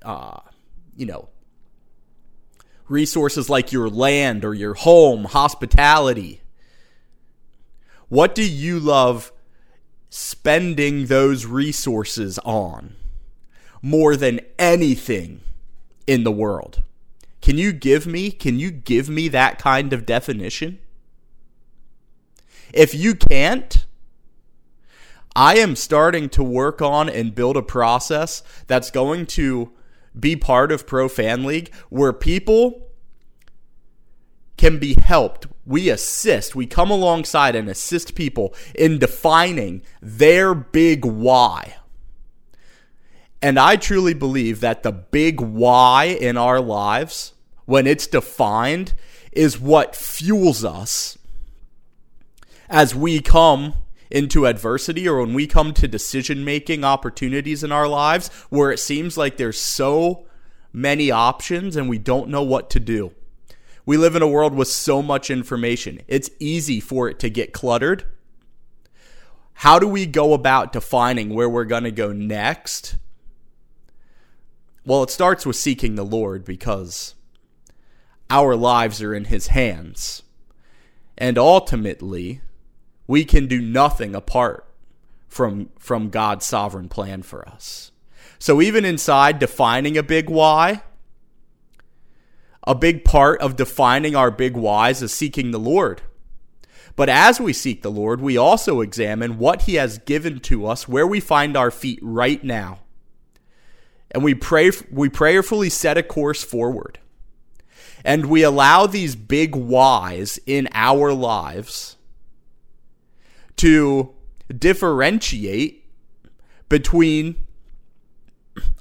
uh, 0.02 0.40
you 0.96 1.06
know, 1.06 1.28
resources 2.88 3.48
like 3.48 3.72
your 3.72 3.88
land 3.88 4.44
or 4.44 4.54
your 4.54 4.74
home, 4.74 5.24
hospitality. 5.24 6.41
What 8.12 8.34
do 8.34 8.46
you 8.46 8.78
love 8.78 9.32
spending 10.10 11.06
those 11.06 11.46
resources 11.46 12.38
on 12.40 12.94
more 13.80 14.16
than 14.16 14.40
anything 14.58 15.40
in 16.06 16.22
the 16.22 16.30
world? 16.30 16.82
Can 17.40 17.56
you 17.56 17.72
give 17.72 18.06
me 18.06 18.30
can 18.30 18.58
you 18.58 18.70
give 18.70 19.08
me 19.08 19.28
that 19.28 19.58
kind 19.58 19.94
of 19.94 20.04
definition? 20.04 20.78
If 22.74 22.94
you 22.94 23.14
can't, 23.14 23.86
I 25.34 25.56
am 25.56 25.74
starting 25.74 26.28
to 26.36 26.42
work 26.42 26.82
on 26.82 27.08
and 27.08 27.34
build 27.34 27.56
a 27.56 27.62
process 27.62 28.42
that's 28.66 28.90
going 28.90 29.24
to 29.38 29.72
be 30.20 30.36
part 30.36 30.70
of 30.70 30.86
Pro 30.86 31.08
Fan 31.08 31.44
League 31.44 31.74
where 31.88 32.12
people 32.12 32.91
can 34.62 34.78
be 34.78 34.94
helped. 34.94 35.48
We 35.66 35.88
assist, 35.88 36.54
we 36.54 36.68
come 36.68 36.88
alongside 36.88 37.56
and 37.56 37.68
assist 37.68 38.14
people 38.14 38.54
in 38.76 39.00
defining 39.00 39.82
their 40.00 40.54
big 40.54 41.04
why. 41.04 41.78
And 43.42 43.58
I 43.58 43.74
truly 43.74 44.14
believe 44.14 44.60
that 44.60 44.84
the 44.84 44.92
big 44.92 45.40
why 45.40 46.04
in 46.04 46.36
our 46.36 46.60
lives, 46.60 47.32
when 47.64 47.88
it's 47.88 48.06
defined, 48.06 48.94
is 49.32 49.58
what 49.58 49.96
fuels 49.96 50.64
us 50.64 51.18
as 52.68 52.94
we 52.94 53.18
come 53.18 53.74
into 54.12 54.46
adversity 54.46 55.08
or 55.08 55.18
when 55.22 55.34
we 55.34 55.48
come 55.48 55.74
to 55.74 55.88
decision 55.88 56.44
making 56.44 56.84
opportunities 56.84 57.64
in 57.64 57.72
our 57.72 57.88
lives 57.88 58.28
where 58.48 58.70
it 58.70 58.78
seems 58.78 59.16
like 59.18 59.38
there's 59.38 59.58
so 59.58 60.24
many 60.72 61.10
options 61.10 61.74
and 61.74 61.88
we 61.88 61.98
don't 61.98 62.28
know 62.28 62.44
what 62.44 62.70
to 62.70 62.78
do. 62.78 63.12
We 63.84 63.96
live 63.96 64.14
in 64.14 64.22
a 64.22 64.28
world 64.28 64.54
with 64.54 64.68
so 64.68 65.02
much 65.02 65.30
information. 65.30 66.00
It's 66.06 66.30
easy 66.38 66.78
for 66.78 67.08
it 67.08 67.18
to 67.20 67.30
get 67.30 67.52
cluttered. 67.52 68.04
How 69.54 69.78
do 69.78 69.88
we 69.88 70.06
go 70.06 70.32
about 70.34 70.72
defining 70.72 71.34
where 71.34 71.48
we're 71.48 71.64
going 71.64 71.84
to 71.84 71.90
go 71.90 72.12
next? 72.12 72.96
Well, 74.84 75.02
it 75.02 75.10
starts 75.10 75.46
with 75.46 75.56
seeking 75.56 75.94
the 75.94 76.04
Lord 76.04 76.44
because 76.44 77.14
our 78.30 78.56
lives 78.56 79.02
are 79.02 79.14
in 79.14 79.26
His 79.26 79.48
hands. 79.48 80.22
And 81.18 81.38
ultimately, 81.38 82.40
we 83.06 83.24
can 83.24 83.46
do 83.46 83.60
nothing 83.60 84.14
apart 84.14 84.66
from, 85.28 85.70
from 85.78 86.10
God's 86.10 86.46
sovereign 86.46 86.88
plan 86.88 87.22
for 87.22 87.48
us. 87.48 87.92
So, 88.38 88.60
even 88.60 88.84
inside 88.84 89.38
defining 89.38 89.96
a 89.96 90.02
big 90.02 90.28
why, 90.28 90.82
a 92.64 92.74
big 92.74 93.04
part 93.04 93.40
of 93.40 93.56
defining 93.56 94.14
our 94.14 94.30
big 94.30 94.56
whys 94.56 95.02
is 95.02 95.12
seeking 95.12 95.50
the 95.50 95.58
Lord. 95.58 96.02
But 96.94 97.08
as 97.08 97.40
we 97.40 97.52
seek 97.52 97.82
the 97.82 97.90
Lord, 97.90 98.20
we 98.20 98.36
also 98.36 98.80
examine 98.80 99.38
what 99.38 99.62
He 99.62 99.74
has 99.74 99.98
given 99.98 100.40
to 100.40 100.66
us, 100.66 100.86
where 100.86 101.06
we 101.06 101.20
find 101.20 101.56
our 101.56 101.70
feet 101.70 101.98
right 102.02 102.42
now. 102.44 102.80
And 104.10 104.22
we 104.22 104.34
pray, 104.34 104.70
we 104.90 105.08
prayerfully 105.08 105.70
set 105.70 105.96
a 105.96 106.02
course 106.02 106.44
forward. 106.44 106.98
And 108.04 108.26
we 108.26 108.42
allow 108.42 108.86
these 108.86 109.16
big 109.16 109.56
whys 109.56 110.38
in 110.44 110.68
our 110.72 111.12
lives 111.12 111.96
to 113.56 114.12
differentiate 114.58 115.84
between 116.68 117.36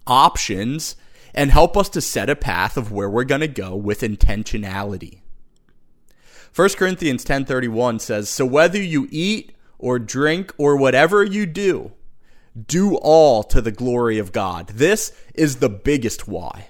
options 0.05 0.95
and 1.33 1.51
help 1.51 1.77
us 1.77 1.89
to 1.89 2.01
set 2.01 2.29
a 2.29 2.35
path 2.35 2.77
of 2.77 2.91
where 2.91 3.09
we're 3.09 3.23
going 3.23 3.41
to 3.41 3.47
go 3.47 3.75
with 3.75 4.01
intentionality. 4.01 5.21
1 6.53 6.77
Corinthians 6.77 7.23
10:31 7.23 7.99
says, 7.99 8.29
"So 8.29 8.45
whether 8.45 8.81
you 8.81 9.07
eat 9.09 9.53
or 9.79 9.99
drink 9.99 10.53
or 10.57 10.75
whatever 10.75 11.23
you 11.23 11.45
do, 11.45 11.91
do 12.67 12.95
all 12.95 13.43
to 13.43 13.61
the 13.61 13.71
glory 13.71 14.17
of 14.17 14.33
God." 14.33 14.67
This 14.67 15.13
is 15.33 15.57
the 15.57 15.69
biggest 15.69 16.27
why. 16.27 16.67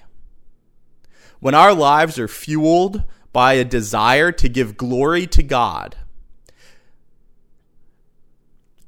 When 1.40 1.54
our 1.54 1.74
lives 1.74 2.18
are 2.20 2.28
fueled 2.28 3.02
by 3.32 3.54
a 3.54 3.64
desire 3.64 4.30
to 4.30 4.48
give 4.48 4.76
glory 4.76 5.26
to 5.26 5.42
God, 5.42 5.96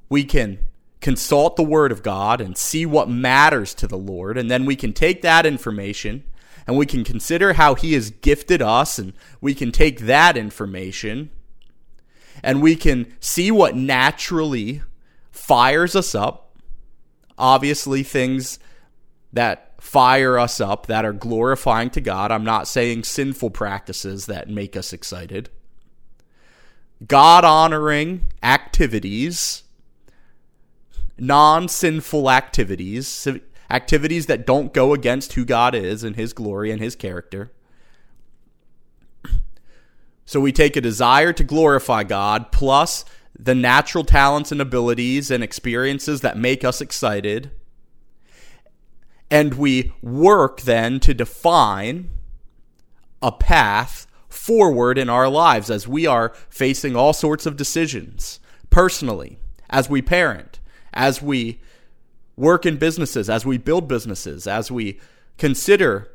we 0.09 0.23
can 0.23 0.61
consult 1.05 1.57
the 1.57 1.63
Word 1.63 1.93
of 1.93 2.03
God 2.03 2.41
and 2.41 2.57
see 2.57 2.87
what 2.87 3.11
matters 3.11 3.75
to 3.75 3.87
the 3.87 3.99
Lord. 3.99 4.39
And 4.39 4.51
then 4.51 4.65
we 4.65 4.75
can 4.75 4.95
take 4.95 5.21
that 5.21 5.45
information 5.45 6.25
and 6.67 6.79
we 6.79 6.87
can 6.87 7.05
consider 7.05 7.53
how 7.53 7.75
He 7.75 7.93
has 7.93 8.09
gifted 8.09 8.63
us, 8.63 8.99
and 8.99 9.13
we 9.39 9.55
can 9.55 9.71
take 9.71 10.01
that 10.01 10.35
information 10.35 11.29
and 12.43 12.63
we 12.63 12.75
can 12.75 13.13
see 13.21 13.51
what 13.51 13.77
naturally 13.77 14.81
fires 15.31 15.95
us 15.95 16.15
up. 16.15 16.57
Obviously, 17.37 18.03
things 18.03 18.59
that 19.31 19.75
fire 19.79 20.39
us 20.39 20.59
up 20.59 20.87
that 20.87 21.05
are 21.05 21.13
glorifying 21.13 21.91
to 21.91 22.01
God. 22.01 22.33
I'm 22.33 22.45
not 22.45 22.67
saying 22.67 23.05
sinful 23.05 23.51
practices 23.51 24.25
that 24.25 24.49
make 24.49 24.75
us 24.75 24.95
excited. 24.95 25.51
God 27.07 27.45
honoring 27.45 28.23
activities 28.43 29.63
non 31.18 31.68
sinful 31.68 32.30
activities, 32.30 33.28
activities 33.71 34.26
that 34.26 34.47
don't 34.47 34.73
go 34.73 34.92
against 34.92 35.35
who 35.35 35.44
God 35.44 35.75
is 35.75 36.04
and 36.04 36.16
His 36.16 36.33
glory 36.33 36.71
and 36.71 36.80
His 36.80 36.97
character. 36.97 37.52
So 40.26 40.40
we 40.40 40.52
take 40.52 40.76
a 40.76 40.80
desire 40.80 41.33
to 41.33 41.44
glorify 41.44 42.02
God 42.02 42.50
plus 42.50 43.04
the 43.38 43.54
natural 43.54 44.04
talents 44.04 44.52
and 44.52 44.61
abilities 44.61 45.30
and 45.30 45.42
experiences 45.44 46.21
that 46.23 46.38
make 46.38 46.64
us 46.64 46.80
excited. 46.80 47.50
And 49.30 49.54
we 49.54 49.92
work 50.02 50.62
then 50.62 51.00
to 51.00 51.12
define 51.12 52.11
a 53.21 53.33
path 53.33 54.06
forward 54.28 54.99
in 54.99 55.09
our 55.09 55.28
lives 55.28 55.71
as 55.71 55.88
we 55.88 56.06
are 56.06 56.35
facing 56.49 56.97
all 56.97 57.12
sorts 57.12 57.47
of 57.47 57.56
decisions 57.56 58.40
personally, 58.71 59.38
as 59.71 59.88
we 59.88 60.02
parent, 60.02 60.61
as 60.95 61.21
we 61.21 61.61
work 62.37 62.65
in 62.65 62.79
businesses, 62.79 63.29
as 63.29 63.45
we 63.45 63.59
build 63.59 63.87
businesses, 63.87 64.47
as 64.47 64.71
we 64.71 64.99
consider 65.37 66.11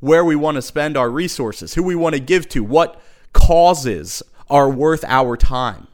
where 0.00 0.24
we 0.24 0.34
want 0.34 0.56
to 0.56 0.62
spend 0.62 0.96
our 0.96 1.10
resources, 1.10 1.74
who 1.74 1.82
we 1.82 1.94
want 1.94 2.14
to 2.14 2.20
give 2.20 2.48
to, 2.48 2.64
what 2.64 3.00
causes 3.32 4.22
are 4.50 4.68
worth 4.68 5.04
our 5.04 5.36
time. 5.36 5.86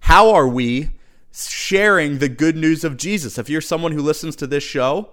How 0.00 0.30
are 0.30 0.46
we 0.46 0.90
sharing 1.32 2.18
the 2.18 2.28
good 2.28 2.56
news 2.56 2.84
of 2.84 2.96
Jesus? 2.96 3.38
If 3.38 3.48
you're 3.48 3.60
someone 3.60 3.92
who 3.92 4.02
listens 4.02 4.36
to 4.36 4.46
this 4.46 4.62
show 4.62 5.10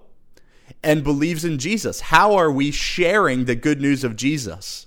and 0.82 1.02
believes 1.02 1.44
in 1.44 1.58
Jesus, 1.58 2.00
how 2.00 2.34
are 2.34 2.50
we 2.50 2.70
sharing 2.70 3.44
the 3.44 3.56
good 3.56 3.80
news 3.80 4.04
of 4.04 4.16
Jesus? 4.16 4.86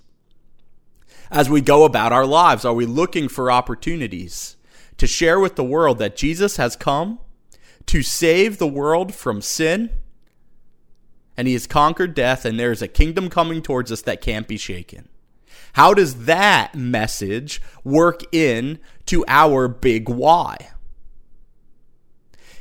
As 1.30 1.50
we 1.50 1.60
go 1.60 1.84
about 1.84 2.14
our 2.14 2.26
lives, 2.26 2.64
are 2.64 2.74
we 2.74 2.86
looking 2.86 3.28
for 3.28 3.52
opportunities 3.52 4.57
to 4.98 5.08
share 5.08 5.40
with 5.40 5.56
the 5.56 5.64
world 5.64 6.00
that 6.00 6.16
Jesus 6.16 6.58
has 6.58 6.76
come 6.76 7.20
to 7.86 8.02
save 8.04 8.58
the 8.58 8.68
world 8.68 9.14
from 9.14 9.42
sin? 9.42 9.90
and 11.38 11.48
he 11.48 11.54
has 11.54 11.68
conquered 11.68 12.16
death, 12.16 12.44
and 12.44 12.60
there 12.60 12.72
is 12.72 12.82
a 12.82 12.88
kingdom 12.88 13.30
coming 13.30 13.62
towards 13.62 13.92
us 13.92 14.02
that 14.02 14.22
can't 14.22 14.48
be 14.48 14.58
shaken. 14.58 15.08
How 15.74 15.94
does 15.94 16.26
that 16.26 16.74
message 16.74 17.62
work 17.84 18.24
in 18.34 18.80
to 19.06 19.24
our 19.28 19.68
big 19.68 20.10
why? 20.10 20.72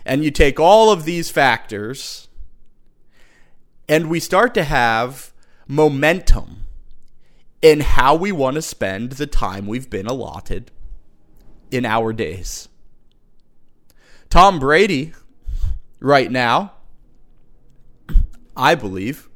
And 0.05 0.23
you 0.23 0.31
take 0.31 0.61
all 0.61 0.93
of 0.93 1.05
these 1.05 1.31
factors, 1.31 2.29
and 3.89 4.11
we 4.11 4.21
start 4.21 4.53
to 4.55 4.65
have 4.65 5.33
momentum 5.67 6.65
in 7.63 7.81
how 7.81 8.15
we 8.15 8.31
want 8.31 8.57
to 8.57 8.63
spend 8.63 9.13
the 9.13 9.27
time 9.27 9.67
we've 9.67 9.89
been 9.89 10.07
allotted 10.07 10.71
in 11.71 11.85
our 11.85 12.13
days. 12.13 12.69
Tom 14.31 14.59
Brady, 14.59 15.13
right 16.01 16.31
now, 16.31 16.73
I 18.57 18.75
believe, 18.75 19.29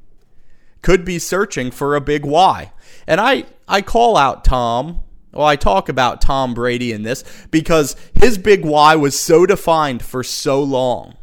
could 0.83 1.05
be 1.05 1.19
searching 1.19 1.71
for 1.71 1.95
a 1.95 2.01
big 2.01 2.25
why. 2.25 2.73
And 3.07 3.21
I, 3.21 3.45
I 3.69 3.83
call 3.83 4.17
out 4.17 4.45
Tom, 4.45 5.01
well, 5.33 5.47
I 5.47 5.57
talk 5.57 5.89
about 5.89 6.21
Tom 6.21 6.55
Brady 6.55 6.93
in 6.93 7.03
this 7.03 7.23
because 7.51 7.95
his 8.15 8.37
big 8.39 8.65
why 8.65 8.97
was 8.97 9.19
so 9.19 9.47
defined 9.47 10.03
for 10.03 10.25
so 10.25 10.63
long. 10.63 11.17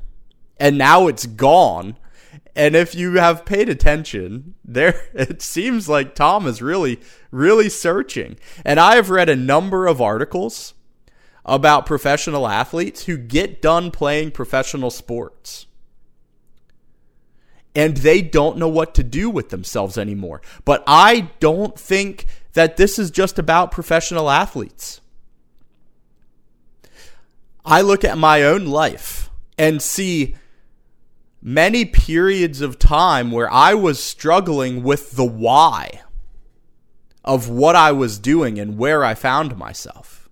And 0.59 0.77
now 0.77 1.07
it's 1.07 1.25
gone. 1.25 1.97
And 2.55 2.75
if 2.75 2.95
you 2.95 3.15
have 3.15 3.45
paid 3.45 3.69
attention, 3.69 4.55
there 4.63 5.07
it 5.13 5.41
seems 5.41 5.89
like 5.89 6.15
Tom 6.15 6.47
is 6.47 6.61
really, 6.61 6.99
really 7.31 7.69
searching. 7.69 8.37
And 8.63 8.79
I 8.79 8.95
have 8.95 9.09
read 9.09 9.29
a 9.29 9.35
number 9.35 9.87
of 9.87 10.01
articles 10.01 10.73
about 11.48 11.86
professional 11.86 12.48
athletes 12.48 13.06
who 13.06 13.18
get 13.18 13.62
done 13.62 13.92
playing 13.92 14.32
professional 14.32 14.92
sports 14.92 15.68
and 17.77 17.98
they 17.98 18.24
don't 18.24 18.58
know 18.58 18.68
what 18.68 18.96
to 18.96 19.04
do 19.04 19.30
with 19.30 19.50
themselves 19.50 20.00
anymore. 20.00 20.42
But 20.66 20.84
I 20.88 21.30
don't 21.39 21.80
think 21.80 22.25
that 22.54 22.75
this 22.75 22.98
is 22.98 23.12
just 23.12 23.38
about 23.38 23.72
professional 23.72 24.32
athletes. 24.32 25.00
I 27.63 27.82
look 27.82 28.04
at 28.04 28.18
my 28.18 28.42
own 28.42 28.66
life 28.66 29.30
and 29.60 29.80
see 29.80 30.36
many 31.39 31.86
periods 31.86 32.62
of 32.62 32.80
time 32.80 33.30
where 33.30 33.51
I 33.51 33.75
was 33.75 34.01
struggling 34.01 34.82
with 34.82 35.12
the 35.12 35.25
why 35.25 36.01
of 37.24 37.48
what 37.48 37.75
I 37.75 37.92
was 37.92 38.18
doing 38.18 38.58
and 38.58 38.80
where 38.80 39.04
I 39.04 39.13
found 39.13 39.56
myself. 39.56 40.26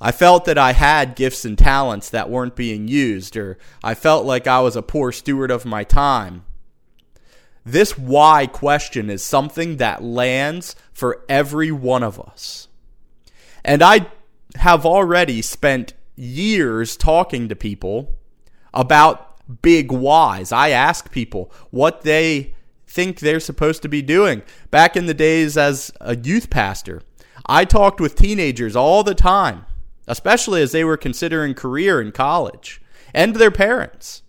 I 0.00 0.12
felt 0.12 0.44
that 0.44 0.58
I 0.58 0.72
had 0.72 1.16
gifts 1.16 1.44
and 1.44 1.56
talents 1.56 2.10
that 2.10 2.28
weren't 2.28 2.54
being 2.54 2.86
used, 2.86 3.36
or 3.36 3.58
I 3.82 3.94
felt 3.94 4.26
like 4.26 4.46
I 4.46 4.60
was 4.60 4.76
a 4.76 4.82
poor 4.82 5.10
steward 5.10 5.50
of 5.50 5.64
my 5.64 5.84
time. 5.84 6.44
This 7.64 7.96
why 7.98 8.46
question 8.46 9.08
is 9.08 9.24
something 9.24 9.78
that 9.78 10.02
lands 10.02 10.76
for 10.92 11.24
every 11.28 11.72
one 11.72 12.02
of 12.02 12.20
us. 12.20 12.68
And 13.64 13.82
I 13.82 14.06
have 14.56 14.86
already 14.86 15.42
spent 15.42 15.94
years 16.14 16.96
talking 16.96 17.48
to 17.48 17.56
people 17.56 18.14
about 18.72 19.38
big 19.62 19.90
whys. 19.90 20.52
I 20.52 20.68
ask 20.70 21.10
people 21.10 21.50
what 21.70 22.02
they 22.02 22.54
think 22.86 23.18
they're 23.18 23.40
supposed 23.40 23.82
to 23.82 23.88
be 23.88 24.02
doing. 24.02 24.42
Back 24.70 24.96
in 24.96 25.06
the 25.06 25.14
days 25.14 25.56
as 25.56 25.90
a 26.00 26.16
youth 26.16 26.50
pastor, 26.50 27.02
I 27.46 27.64
talked 27.64 28.00
with 28.00 28.14
teenagers 28.14 28.76
all 28.76 29.02
the 29.02 29.14
time 29.14 29.64
especially 30.06 30.62
as 30.62 30.72
they 30.72 30.84
were 30.84 30.96
considering 30.96 31.54
career 31.54 32.00
in 32.00 32.12
college, 32.12 32.80
and 33.14 33.36
their 33.36 33.50
parents. 33.50 34.22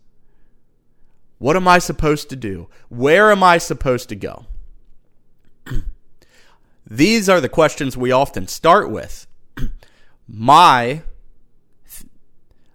What 1.39 1.55
am 1.55 1.67
I 1.67 1.79
supposed 1.79 2.29
to 2.29 2.35
do? 2.35 2.67
Where 2.89 3.31
am 3.31 3.43
I 3.43 3.57
supposed 3.57 4.09
to 4.09 4.15
go? 4.15 4.45
These 6.89 7.29
are 7.29 7.41
the 7.41 7.49
questions 7.49 7.95
we 7.95 8.11
often 8.11 8.47
start 8.47 8.89
with. 8.89 9.27
my 10.27 11.03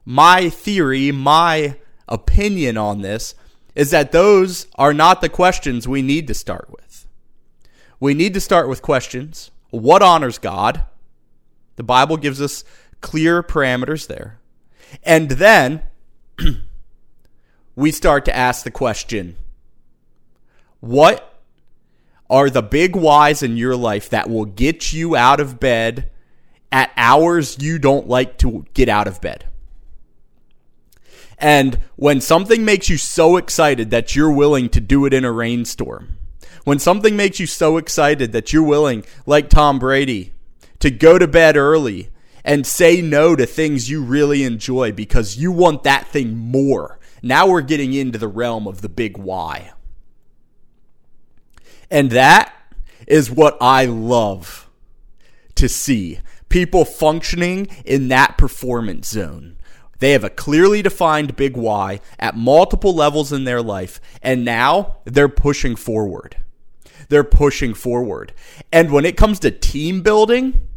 my 0.04 0.48
theory, 0.50 1.12
my 1.12 1.76
opinion 2.08 2.76
on 2.76 3.02
this 3.02 3.34
is 3.74 3.90
that 3.90 4.12
those 4.12 4.66
are 4.76 4.92
not 4.92 5.20
the 5.20 5.28
questions 5.28 5.88
we 5.88 6.02
need 6.02 6.26
to 6.26 6.34
start 6.34 6.68
with. 6.70 7.06
We 8.00 8.14
need 8.14 8.34
to 8.34 8.40
start 8.40 8.68
with 8.68 8.82
questions. 8.82 9.50
What 9.70 10.02
honors 10.02 10.38
God? 10.38 10.84
The 11.76 11.82
Bible 11.82 12.16
gives 12.16 12.40
us 12.40 12.64
clear 13.02 13.42
parameters 13.42 14.06
there. 14.06 14.40
And 15.02 15.32
then 15.32 15.82
we 17.76 17.90
start 17.90 18.24
to 18.24 18.36
ask 18.36 18.64
the 18.64 18.70
question 18.70 19.36
what 20.80 21.40
are 22.28 22.48
the 22.48 22.62
big 22.62 22.96
whys 22.96 23.42
in 23.42 23.56
your 23.56 23.76
life 23.76 24.08
that 24.10 24.28
will 24.28 24.46
get 24.46 24.92
you 24.92 25.14
out 25.14 25.38
of 25.38 25.60
bed 25.60 26.10
at 26.72 26.90
hours 26.96 27.62
you 27.62 27.78
don't 27.78 28.08
like 28.08 28.38
to 28.38 28.64
get 28.74 28.88
out 28.88 29.06
of 29.06 29.20
bed? 29.20 29.44
And 31.38 31.80
when 31.96 32.20
something 32.20 32.64
makes 32.64 32.88
you 32.88 32.96
so 32.96 33.36
excited 33.36 33.90
that 33.90 34.14
you're 34.14 34.32
willing 34.32 34.68
to 34.70 34.80
do 34.80 35.04
it 35.06 35.12
in 35.12 35.24
a 35.24 35.32
rainstorm, 35.32 36.16
when 36.64 36.78
something 36.78 37.16
makes 37.16 37.40
you 37.40 37.46
so 37.46 37.76
excited 37.76 38.32
that 38.32 38.52
you're 38.52 38.62
willing, 38.62 39.04
like 39.26 39.48
Tom 39.48 39.78
Brady, 39.78 40.32
to 40.78 40.90
go 40.90 41.18
to 41.18 41.26
bed 41.26 41.56
early 41.56 42.10
and 42.44 42.66
say 42.66 43.00
no 43.00 43.36
to 43.36 43.46
things 43.46 43.90
you 43.90 44.02
really 44.02 44.42
enjoy 44.42 44.92
because 44.92 45.36
you 45.36 45.52
want 45.52 45.82
that 45.84 46.06
thing 46.08 46.36
more. 46.36 46.98
Now 47.22 47.48
we're 47.48 47.62
getting 47.62 47.94
into 47.94 48.18
the 48.18 48.28
realm 48.28 48.66
of 48.66 48.80
the 48.80 48.88
big 48.88 49.16
why. 49.16 49.72
And 51.90 52.10
that 52.10 52.52
is 53.06 53.30
what 53.30 53.56
I 53.60 53.84
love 53.84 54.68
to 55.54 55.68
see 55.68 56.20
people 56.48 56.84
functioning 56.84 57.68
in 57.84 58.08
that 58.08 58.36
performance 58.36 59.08
zone. 59.08 59.56
They 60.00 60.10
have 60.12 60.24
a 60.24 60.30
clearly 60.30 60.82
defined 60.82 61.36
big 61.36 61.56
why 61.56 62.00
at 62.18 62.36
multiple 62.36 62.94
levels 62.94 63.32
in 63.32 63.44
their 63.44 63.62
life, 63.62 64.00
and 64.20 64.44
now 64.44 64.96
they're 65.04 65.28
pushing 65.28 65.76
forward. 65.76 66.36
They're 67.08 67.22
pushing 67.22 67.72
forward. 67.72 68.32
And 68.72 68.90
when 68.90 69.04
it 69.04 69.16
comes 69.16 69.38
to 69.40 69.50
team 69.50 70.02
building, 70.02 70.68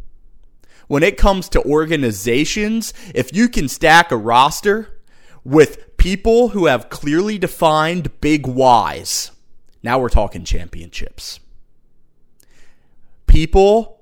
when 0.88 1.02
it 1.02 1.16
comes 1.16 1.48
to 1.50 1.62
organizations, 1.64 2.94
if 3.14 3.34
you 3.34 3.48
can 3.48 3.68
stack 3.68 4.10
a 4.10 4.16
roster 4.16 5.00
with 5.44 5.96
people 5.96 6.48
who 6.48 6.66
have 6.66 6.88
clearly 6.88 7.38
defined 7.38 8.20
big 8.20 8.46
whys, 8.46 9.32
now 9.82 9.98
we're 9.98 10.08
talking 10.08 10.44
championships. 10.44 11.40
People 13.26 14.00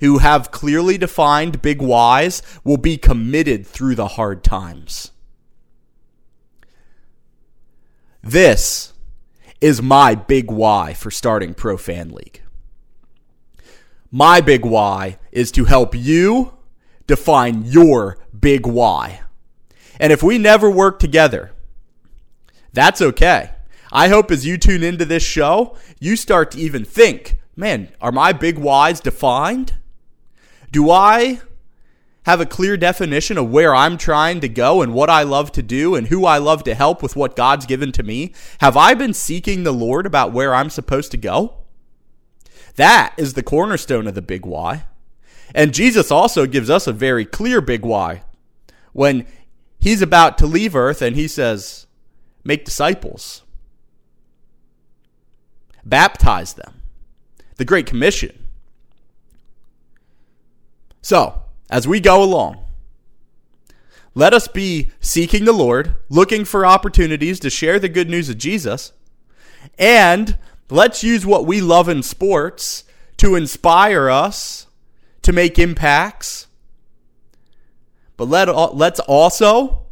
who 0.00 0.18
have 0.18 0.50
clearly 0.50 0.98
defined 0.98 1.62
big 1.62 1.80
whys 1.80 2.42
will 2.64 2.76
be 2.76 2.96
committed 2.96 3.66
through 3.66 3.94
the 3.94 4.08
hard 4.08 4.42
times. 4.42 5.12
This 8.22 8.92
is 9.60 9.80
my 9.80 10.14
big 10.14 10.50
why 10.50 10.92
for 10.92 11.10
starting 11.10 11.54
Pro 11.54 11.76
Fan 11.76 12.10
League. 12.10 12.42
My 14.14 14.42
big 14.42 14.66
why 14.66 15.16
is 15.32 15.50
to 15.52 15.64
help 15.64 15.94
you 15.94 16.52
define 17.06 17.64
your 17.64 18.18
big 18.38 18.66
why. 18.66 19.22
And 19.98 20.12
if 20.12 20.22
we 20.22 20.36
never 20.36 20.70
work 20.70 20.98
together, 20.98 21.52
that's 22.74 23.00
okay. 23.00 23.52
I 23.90 24.08
hope 24.08 24.30
as 24.30 24.44
you 24.44 24.58
tune 24.58 24.82
into 24.82 25.06
this 25.06 25.22
show, 25.22 25.78
you 25.98 26.16
start 26.16 26.50
to 26.50 26.58
even 26.58 26.84
think, 26.84 27.38
man, 27.56 27.88
are 28.02 28.12
my 28.12 28.34
big 28.34 28.58
whys 28.58 29.00
defined? 29.00 29.76
Do 30.70 30.90
I 30.90 31.40
have 32.24 32.40
a 32.40 32.46
clear 32.46 32.76
definition 32.76 33.38
of 33.38 33.50
where 33.50 33.74
I'm 33.74 33.96
trying 33.96 34.40
to 34.40 34.48
go 34.48 34.82
and 34.82 34.92
what 34.92 35.08
I 35.08 35.22
love 35.22 35.52
to 35.52 35.62
do 35.62 35.94
and 35.94 36.08
who 36.08 36.26
I 36.26 36.36
love 36.36 36.64
to 36.64 36.74
help 36.74 37.02
with 37.02 37.16
what 37.16 37.34
God's 37.34 37.64
given 37.64 37.92
to 37.92 38.02
me? 38.02 38.34
Have 38.60 38.76
I 38.76 38.92
been 38.92 39.14
seeking 39.14 39.62
the 39.62 39.72
Lord 39.72 40.04
about 40.04 40.32
where 40.32 40.54
I'm 40.54 40.68
supposed 40.68 41.12
to 41.12 41.16
go? 41.16 41.61
That 42.76 43.14
is 43.16 43.34
the 43.34 43.42
cornerstone 43.42 44.06
of 44.06 44.14
the 44.14 44.22
big 44.22 44.46
why. 44.46 44.84
And 45.54 45.74
Jesus 45.74 46.10
also 46.10 46.46
gives 46.46 46.70
us 46.70 46.86
a 46.86 46.92
very 46.92 47.24
clear 47.24 47.60
big 47.60 47.84
why 47.84 48.22
when 48.92 49.26
he's 49.78 50.02
about 50.02 50.38
to 50.38 50.46
leave 50.46 50.74
earth 50.74 51.02
and 51.02 51.16
he 51.16 51.28
says, 51.28 51.86
Make 52.44 52.64
disciples, 52.64 53.42
baptize 55.84 56.54
them. 56.54 56.82
The 57.56 57.64
Great 57.64 57.86
Commission. 57.86 58.46
So, 61.02 61.42
as 61.70 61.86
we 61.86 62.00
go 62.00 62.22
along, 62.22 62.64
let 64.14 64.34
us 64.34 64.48
be 64.48 64.90
seeking 65.00 65.44
the 65.44 65.52
Lord, 65.52 65.96
looking 66.08 66.44
for 66.44 66.66
opportunities 66.66 67.38
to 67.40 67.50
share 67.50 67.78
the 67.78 67.88
good 67.88 68.10
news 68.10 68.28
of 68.28 68.38
Jesus, 68.38 68.92
and 69.78 70.36
let's 70.70 71.04
use 71.04 71.26
what 71.26 71.46
we 71.46 71.60
love 71.60 71.88
in 71.88 72.02
sports 72.02 72.84
to 73.18 73.34
inspire 73.34 74.10
us 74.10 74.66
to 75.22 75.32
make 75.32 75.58
impacts. 75.58 76.46
But 78.16 78.28
let, 78.28 78.48
let's 78.74 79.00
also 79.00 79.86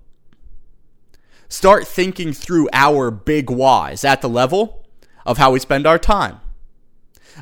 start 1.48 1.87
thinking 1.87 2.33
through 2.33 2.68
our 2.72 3.11
big 3.11 3.50
whys 3.50 4.04
at 4.04 4.20
the 4.20 4.28
level 4.28 4.87
of 5.26 5.38
how 5.38 5.52
we 5.52 5.59
spend 5.59 5.87
our 5.87 5.98
time, 5.98 6.40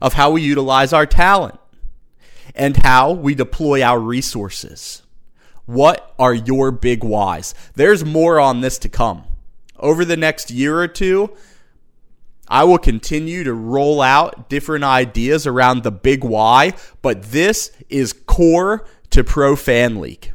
of 0.00 0.14
how 0.14 0.30
we 0.30 0.42
utilize 0.42 0.92
our 0.92 1.06
talent, 1.06 1.58
and 2.54 2.78
how 2.78 3.12
we 3.12 3.34
deploy 3.34 3.82
our 3.82 4.00
resources. 4.00 5.02
What 5.66 6.14
are 6.18 6.34
your 6.34 6.70
big 6.70 7.04
whys? 7.04 7.54
There's 7.74 8.04
more 8.04 8.40
on 8.40 8.62
this 8.62 8.78
to 8.78 8.88
come. 8.88 9.24
Over 9.78 10.04
the 10.04 10.16
next 10.16 10.50
year 10.50 10.80
or 10.80 10.88
two, 10.88 11.30
I 12.48 12.64
will 12.64 12.78
continue 12.78 13.44
to 13.44 13.52
roll 13.52 14.00
out 14.00 14.48
different 14.48 14.84
ideas 14.84 15.46
around 15.46 15.82
the 15.82 15.92
big 15.92 16.24
why, 16.24 16.72
but 17.02 17.24
this 17.24 17.70
is 17.88 18.12
core 18.12 18.86
to 19.10 19.22
Pro 19.22 19.54
Fan 19.56 20.00
League. 20.00 20.32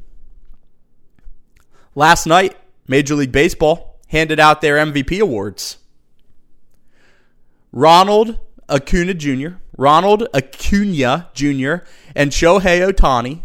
Last 1.95 2.25
night, 2.25 2.55
Major 2.87 3.15
League 3.15 3.31
Baseball 3.31 3.99
handed 4.07 4.39
out 4.39 4.61
their 4.61 4.77
MVP 4.77 5.19
awards. 5.19 5.77
Ronald 7.71 8.39
Acuna 8.69 9.13
Jr., 9.13 9.55
Ronald 9.77 10.27
Acuna 10.33 11.29
Jr., 11.33 11.75
and 12.15 12.31
Shohei 12.31 12.87
Ohtani 12.87 13.41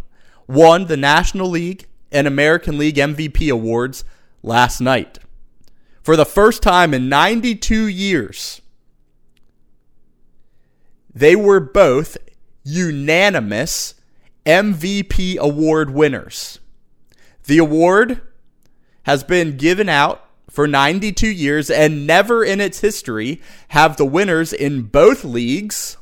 won 0.46 0.86
the 0.86 0.96
National 0.96 1.48
League 1.48 1.86
and 2.12 2.26
American 2.26 2.78
League 2.78 2.96
MVP 2.96 3.50
awards 3.50 4.04
last 4.42 4.80
night. 4.80 5.18
For 6.08 6.16
the 6.16 6.24
first 6.24 6.62
time 6.62 6.94
in 6.94 7.10
92 7.10 7.86
years, 7.86 8.62
they 11.14 11.36
were 11.36 11.60
both 11.60 12.16
unanimous 12.64 13.92
MVP 14.46 15.36
award 15.36 15.90
winners. 15.90 16.60
The 17.44 17.58
award 17.58 18.22
has 19.02 19.22
been 19.22 19.58
given 19.58 19.90
out 19.90 20.24
for 20.48 20.66
92 20.66 21.28
years 21.28 21.68
and 21.68 22.06
never 22.06 22.42
in 22.42 22.58
its 22.58 22.80
history 22.80 23.42
have 23.68 23.98
the 23.98 24.06
winners 24.06 24.54
in 24.54 24.84
both 24.84 25.24
leagues 25.24 25.98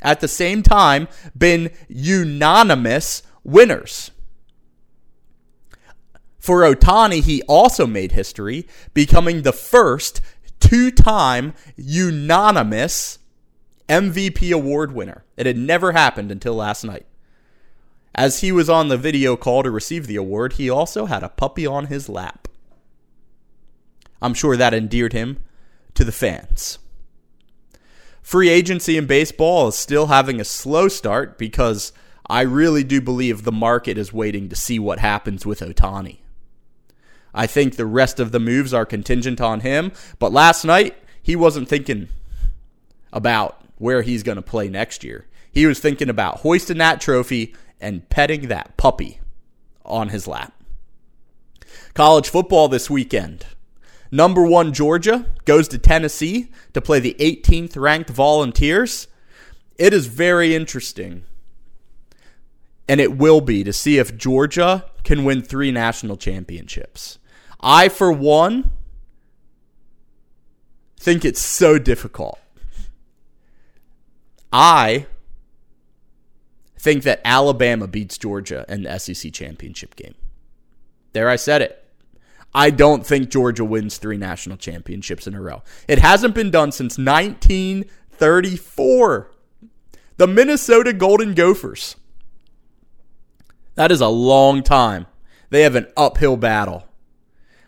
at 0.00 0.20
the 0.20 0.28
same 0.28 0.62
time 0.62 1.08
been 1.36 1.72
unanimous 1.88 3.24
winners. 3.42 4.12
For 6.48 6.62
Ohtani, 6.62 7.22
he 7.22 7.42
also 7.42 7.86
made 7.86 8.12
history, 8.12 8.66
becoming 8.94 9.42
the 9.42 9.52
first 9.52 10.22
two 10.60 10.90
time 10.90 11.52
unanimous 11.76 13.18
MVP 13.86 14.50
award 14.54 14.92
winner. 14.92 15.26
It 15.36 15.44
had 15.44 15.58
never 15.58 15.92
happened 15.92 16.32
until 16.32 16.54
last 16.54 16.84
night. 16.84 17.04
As 18.14 18.40
he 18.40 18.50
was 18.50 18.70
on 18.70 18.88
the 18.88 18.96
video 18.96 19.36
call 19.36 19.62
to 19.62 19.70
receive 19.70 20.06
the 20.06 20.16
award, 20.16 20.54
he 20.54 20.70
also 20.70 21.04
had 21.04 21.22
a 21.22 21.28
puppy 21.28 21.66
on 21.66 21.88
his 21.88 22.08
lap. 22.08 22.48
I'm 24.22 24.32
sure 24.32 24.56
that 24.56 24.72
endeared 24.72 25.12
him 25.12 25.44
to 25.92 26.02
the 26.02 26.12
fans. 26.12 26.78
Free 28.22 28.48
agency 28.48 28.96
in 28.96 29.04
baseball 29.04 29.68
is 29.68 29.74
still 29.74 30.06
having 30.06 30.40
a 30.40 30.46
slow 30.46 30.88
start 30.88 31.36
because 31.36 31.92
I 32.26 32.40
really 32.40 32.84
do 32.84 33.02
believe 33.02 33.44
the 33.44 33.52
market 33.52 33.98
is 33.98 34.14
waiting 34.14 34.48
to 34.48 34.56
see 34.56 34.78
what 34.78 35.00
happens 35.00 35.44
with 35.44 35.60
Ohtani. 35.60 36.20
I 37.34 37.46
think 37.46 37.76
the 37.76 37.86
rest 37.86 38.20
of 38.20 38.32
the 38.32 38.40
moves 38.40 38.74
are 38.74 38.86
contingent 38.86 39.40
on 39.40 39.60
him, 39.60 39.92
but 40.18 40.32
last 40.32 40.64
night 40.64 40.96
he 41.22 41.36
wasn't 41.36 41.68
thinking 41.68 42.08
about 43.12 43.62
where 43.76 44.02
he's 44.02 44.22
going 44.22 44.36
to 44.36 44.42
play 44.42 44.68
next 44.68 45.04
year. 45.04 45.26
He 45.50 45.66
was 45.66 45.80
thinking 45.80 46.08
about 46.08 46.40
hoisting 46.40 46.78
that 46.78 47.00
trophy 47.00 47.54
and 47.80 48.08
petting 48.08 48.48
that 48.48 48.76
puppy 48.76 49.20
on 49.84 50.08
his 50.08 50.26
lap. 50.26 50.52
College 51.94 52.28
football 52.28 52.68
this 52.68 52.88
weekend. 52.90 53.46
Number 54.10 54.42
one, 54.42 54.72
Georgia 54.72 55.26
goes 55.44 55.68
to 55.68 55.78
Tennessee 55.78 56.48
to 56.72 56.80
play 56.80 57.00
the 57.00 57.16
18th 57.18 57.76
ranked 57.76 58.10
Volunteers. 58.10 59.08
It 59.76 59.92
is 59.92 60.06
very 60.06 60.54
interesting, 60.54 61.24
and 62.88 63.00
it 63.00 63.16
will 63.16 63.40
be 63.40 63.64
to 63.64 63.72
see 63.72 63.98
if 63.98 64.16
Georgia 64.16 64.86
can 65.08 65.24
win 65.24 65.40
three 65.40 65.72
national 65.72 66.18
championships. 66.18 67.18
I, 67.62 67.88
for 67.88 68.12
one, 68.12 68.72
think 71.00 71.24
it's 71.24 71.40
so 71.40 71.78
difficult. 71.78 72.38
I 74.52 75.06
think 76.78 77.04
that 77.04 77.22
Alabama 77.24 77.86
beats 77.86 78.18
Georgia 78.18 78.66
in 78.68 78.82
the 78.82 78.98
SEC 78.98 79.32
championship 79.32 79.96
game. 79.96 80.14
There, 81.14 81.30
I 81.30 81.36
said 81.36 81.62
it. 81.62 81.82
I 82.54 82.68
don't 82.68 83.06
think 83.06 83.30
Georgia 83.30 83.64
wins 83.64 83.96
three 83.96 84.18
national 84.18 84.58
championships 84.58 85.26
in 85.26 85.34
a 85.34 85.40
row. 85.40 85.62
It 85.88 86.00
hasn't 86.00 86.34
been 86.34 86.50
done 86.50 86.70
since 86.70 86.98
1934. 86.98 89.30
The 90.18 90.26
Minnesota 90.26 90.92
Golden 90.92 91.32
Gophers. 91.32 91.96
That 93.78 93.92
is 93.92 94.00
a 94.00 94.08
long 94.08 94.64
time. 94.64 95.06
They 95.50 95.62
have 95.62 95.76
an 95.76 95.86
uphill 95.96 96.36
battle. 96.36 96.88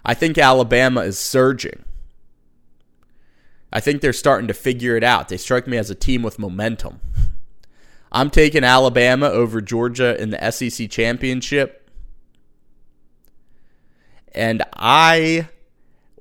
I 0.04 0.12
think 0.12 0.38
Alabama 0.38 1.02
is 1.02 1.20
surging. 1.20 1.84
I 3.72 3.78
think 3.78 4.00
they're 4.00 4.12
starting 4.12 4.48
to 4.48 4.52
figure 4.54 4.96
it 4.96 5.04
out. 5.04 5.28
They 5.28 5.36
strike 5.36 5.68
me 5.68 5.76
as 5.76 5.88
a 5.88 5.94
team 5.94 6.24
with 6.24 6.36
momentum. 6.36 6.98
I'm 8.10 8.28
taking 8.28 8.64
Alabama 8.64 9.28
over 9.28 9.60
Georgia 9.60 10.20
in 10.20 10.30
the 10.30 10.50
SEC 10.50 10.90
championship. 10.90 11.88
And 14.34 14.64
I 14.74 15.48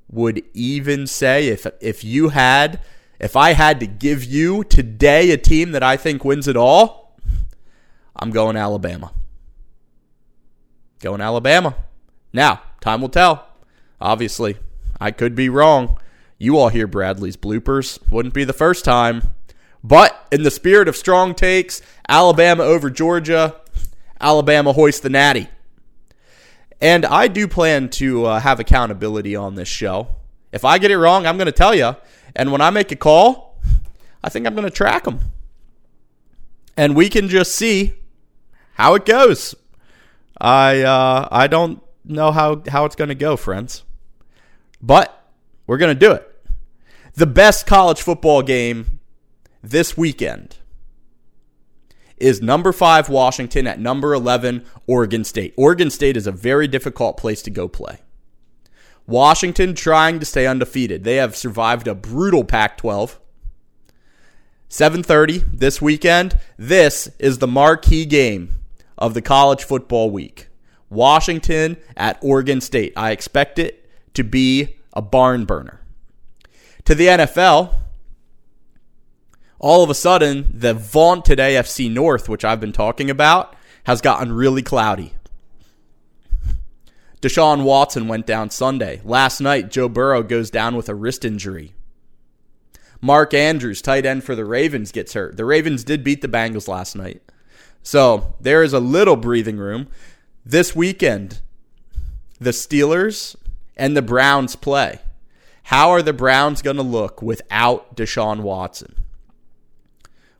would 0.07 0.43
even 0.53 1.07
say 1.07 1.47
if 1.47 1.65
if 1.81 2.03
you 2.03 2.29
had 2.29 2.79
if 3.19 3.35
I 3.35 3.53
had 3.53 3.79
to 3.79 3.87
give 3.87 4.23
you 4.23 4.63
today 4.65 5.31
a 5.31 5.37
team 5.37 5.71
that 5.71 5.81
I 5.81 5.97
think 5.97 6.23
wins 6.23 6.47
it 6.47 6.55
all, 6.55 7.19
I'm 8.15 8.29
going 8.29 8.55
Alabama. 8.55 9.13
Going 10.99 11.21
Alabama. 11.21 11.75
Now, 12.33 12.61
time 12.81 13.01
will 13.01 13.09
tell. 13.09 13.47
Obviously, 14.01 14.57
I 14.99 15.11
could 15.11 15.35
be 15.35 15.49
wrong. 15.49 15.97
You 16.37 16.57
all 16.57 16.69
hear 16.69 16.87
Bradley's 16.87 17.37
bloopers. 17.37 17.99
Wouldn't 18.11 18.33
be 18.33 18.43
the 18.43 18.53
first 18.53 18.85
time. 18.85 19.33
But 19.83 20.27
in 20.31 20.43
the 20.43 20.51
spirit 20.51 20.87
of 20.87 20.95
strong 20.95 21.33
takes, 21.33 21.81
Alabama 22.07 22.63
over 22.63 22.89
Georgia, 22.89 23.55
Alabama 24.19 24.73
hoist 24.73 25.03
the 25.03 25.09
natty. 25.09 25.47
And 26.81 27.05
I 27.05 27.27
do 27.27 27.47
plan 27.47 27.89
to 27.91 28.25
uh, 28.25 28.39
have 28.39 28.59
accountability 28.59 29.35
on 29.35 29.55
this 29.55 29.67
show. 29.67 30.15
If 30.51 30.65
I 30.65 30.77
get 30.77 30.91
it 30.91 30.97
wrong, 30.97 31.25
I'm 31.25 31.37
going 31.37 31.45
to 31.45 31.51
tell 31.51 31.75
you. 31.75 31.95
And 32.35 32.51
when 32.51 32.61
I 32.61 32.69
make 32.69 32.91
a 32.91 32.95
call, 32.95 33.59
I 34.23 34.29
think 34.29 34.45
I'm 34.45 34.55
going 34.55 34.65
to 34.65 34.71
track 34.71 35.03
them. 35.03 35.19
And 36.77 36.95
we 36.95 37.09
can 37.09 37.27
just 37.27 37.53
see 37.53 37.93
how 38.75 38.95
it 38.95 39.05
goes. 39.05 39.55
I 40.39 40.81
uh, 40.81 41.27
I 41.31 41.47
don't 41.47 41.81
know 42.05 42.31
how, 42.31 42.63
how 42.67 42.85
it's 42.85 42.95
going 42.95 43.09
to 43.09 43.15
go, 43.15 43.35
friends. 43.35 43.83
But 44.81 45.23
we're 45.67 45.77
going 45.77 45.93
to 45.93 45.99
do 45.99 46.13
it 46.13 46.29
the 47.19 47.27
best 47.27 47.67
college 47.67 48.01
football 48.01 48.41
game 48.41 49.01
this 49.61 49.97
weekend 49.97 50.55
is 52.15 52.41
number 52.41 52.71
five 52.71 53.09
Washington 53.09 53.67
at 53.67 53.77
number 53.77 54.13
11 54.13 54.65
Oregon 54.87 55.25
State. 55.25 55.53
Oregon 55.57 55.89
State 55.89 56.15
is 56.15 56.27
a 56.27 56.31
very 56.31 56.65
difficult 56.65 57.17
place 57.17 57.41
to 57.41 57.49
go 57.49 57.67
play. 57.67 57.99
Washington 59.05 59.75
trying 59.75 60.19
to 60.19 60.25
stay 60.25 60.47
undefeated. 60.47 61.03
They 61.03 61.17
have 61.17 61.35
survived 61.35 61.89
a 61.89 61.95
brutal 61.95 62.45
Pac 62.45 62.77
12. 62.77 63.19
7:30 64.69 65.43
this 65.51 65.81
weekend. 65.81 66.39
This 66.57 67.09
is 67.19 67.39
the 67.39 67.47
marquee 67.47 68.05
game 68.05 68.58
of 68.99 69.15
the 69.15 69.21
college 69.21 69.63
football 69.63 70.11
week. 70.11 70.49
Washington 70.91 71.77
at 71.97 72.19
Oregon 72.21 72.61
State. 72.61 72.93
I 72.95 73.11
expect 73.11 73.57
it 73.57 73.89
to 74.13 74.23
be 74.23 74.75
a 74.93 75.01
barn 75.01 75.45
burner 75.45 75.79
to 76.89 76.95
the 76.95 77.05
NFL, 77.05 77.75
all 79.59 79.83
of 79.83 79.91
a 79.91 79.93
sudden, 79.93 80.49
the 80.51 80.73
vaunted 80.73 81.37
AFC 81.37 81.91
North, 81.91 82.27
which 82.27 82.43
I've 82.43 82.59
been 82.59 82.73
talking 82.73 83.11
about, 83.11 83.55
has 83.83 84.01
gotten 84.01 84.31
really 84.31 84.63
cloudy. 84.63 85.13
Deshaun 87.21 87.63
Watson 87.63 88.07
went 88.07 88.25
down 88.25 88.49
Sunday. 88.49 89.01
Last 89.03 89.39
night, 89.39 89.69
Joe 89.69 89.87
Burrow 89.87 90.23
goes 90.23 90.49
down 90.49 90.75
with 90.75 90.89
a 90.89 90.95
wrist 90.95 91.23
injury. 91.23 91.75
Mark 93.01 93.35
Andrews, 93.35 93.83
tight 93.83 94.07
end 94.07 94.23
for 94.23 94.33
the 94.33 94.45
Ravens, 94.45 94.91
gets 94.91 95.13
hurt. 95.13 95.37
The 95.37 95.45
Ravens 95.45 95.83
did 95.83 96.03
beat 96.03 96.21
the 96.21 96.27
Bengals 96.27 96.67
last 96.67 96.95
night. 96.95 97.21
So 97.83 98.35
there 98.39 98.63
is 98.63 98.73
a 98.73 98.79
little 98.79 99.15
breathing 99.15 99.57
room. 99.57 99.87
This 100.45 100.75
weekend, 100.75 101.41
the 102.39 102.51
Steelers 102.51 103.35
and 103.75 103.95
the 103.95 104.01
Browns 104.01 104.55
play. 104.55 104.99
How 105.63 105.89
are 105.91 106.01
the 106.01 106.13
Browns 106.13 106.61
going 106.61 106.77
to 106.77 106.83
look 106.83 107.21
without 107.21 107.95
Deshaun 107.95 108.41
Watson? 108.41 108.95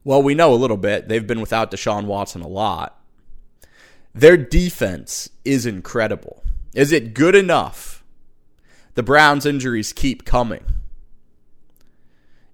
Well, 0.04 0.24
we 0.24 0.34
know 0.34 0.54
a 0.54 0.56
little 0.56 0.78
bit. 0.78 1.08
They've 1.08 1.26
been 1.26 1.42
without 1.42 1.72
Deshaun 1.72 2.06
Watson 2.06 2.42
a 2.42 2.48
lot. 2.48 3.00
Their 4.14 4.38
defense 4.38 5.30
is 5.46 5.66
incredible. 5.66 6.44
Is 6.74 6.92
it 6.92 7.14
good 7.14 7.36
enough? 7.36 8.04
The 8.96 9.04
Browns' 9.04 9.46
injuries 9.46 9.94
keep 9.94 10.26
coming. 10.26 10.64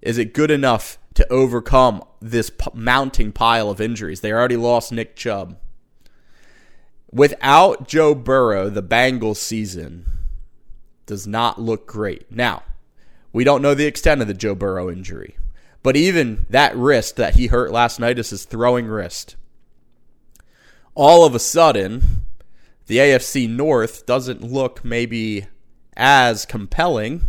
Is 0.02 0.18
it 0.18 0.34
good 0.34 0.50
enough 0.50 0.98
to 1.16 1.32
overcome 1.32 2.02
this 2.20 2.50
p- 2.50 2.70
mounting 2.72 3.32
pile 3.32 3.68
of 3.70 3.80
injuries? 3.80 4.20
They 4.20 4.32
already 4.32 4.56
lost 4.56 4.92
Nick 4.92 5.16
Chubb. 5.16 5.58
Without 7.10 7.88
Joe 7.88 8.14
Burrow, 8.14 8.68
the 8.68 8.82
Bengals 8.82 9.36
season 9.36 10.06
does 11.06 11.26
not 11.26 11.60
look 11.60 11.86
great. 11.86 12.30
Now, 12.30 12.62
we 13.32 13.44
don't 13.44 13.62
know 13.62 13.74
the 13.74 13.86
extent 13.86 14.20
of 14.20 14.28
the 14.28 14.34
Joe 14.34 14.54
Burrow 14.54 14.90
injury, 14.90 15.36
but 15.82 15.96
even 15.96 16.46
that 16.50 16.76
wrist 16.76 17.16
that 17.16 17.36
he 17.36 17.46
hurt 17.46 17.72
last 17.72 18.00
night 18.00 18.18
is 18.18 18.30
his 18.30 18.44
throwing 18.44 18.86
wrist. 18.86 19.36
All 20.94 21.24
of 21.24 21.34
a 21.34 21.38
sudden, 21.38 22.26
the 22.86 22.98
AFC 22.98 23.48
North 23.48 24.06
doesn't 24.06 24.42
look 24.42 24.84
maybe 24.84 25.46
as 25.96 26.44
compelling 26.44 27.22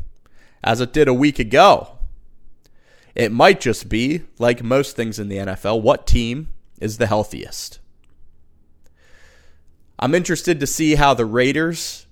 as 0.64 0.82
it 0.82 0.94
did 0.94 1.08
a 1.08 1.14
week 1.14 1.40
ago. 1.40 1.97
It 3.18 3.32
might 3.32 3.60
just 3.60 3.90
be, 3.90 4.22
like 4.38 4.62
most 4.62 4.96
things 4.96 5.18
in 5.18 5.28
the 5.28 5.38
NFL, 5.38 5.82
what 5.82 6.06
team 6.06 6.50
is 6.80 7.00
the 7.00 7.08
healthiest. 7.08 7.80
I'm 9.98 10.14
interested 10.14 10.60
to 10.60 10.68
see 10.68 10.94
how 10.94 11.16
the 11.16 11.26
Raiders 11.26 12.06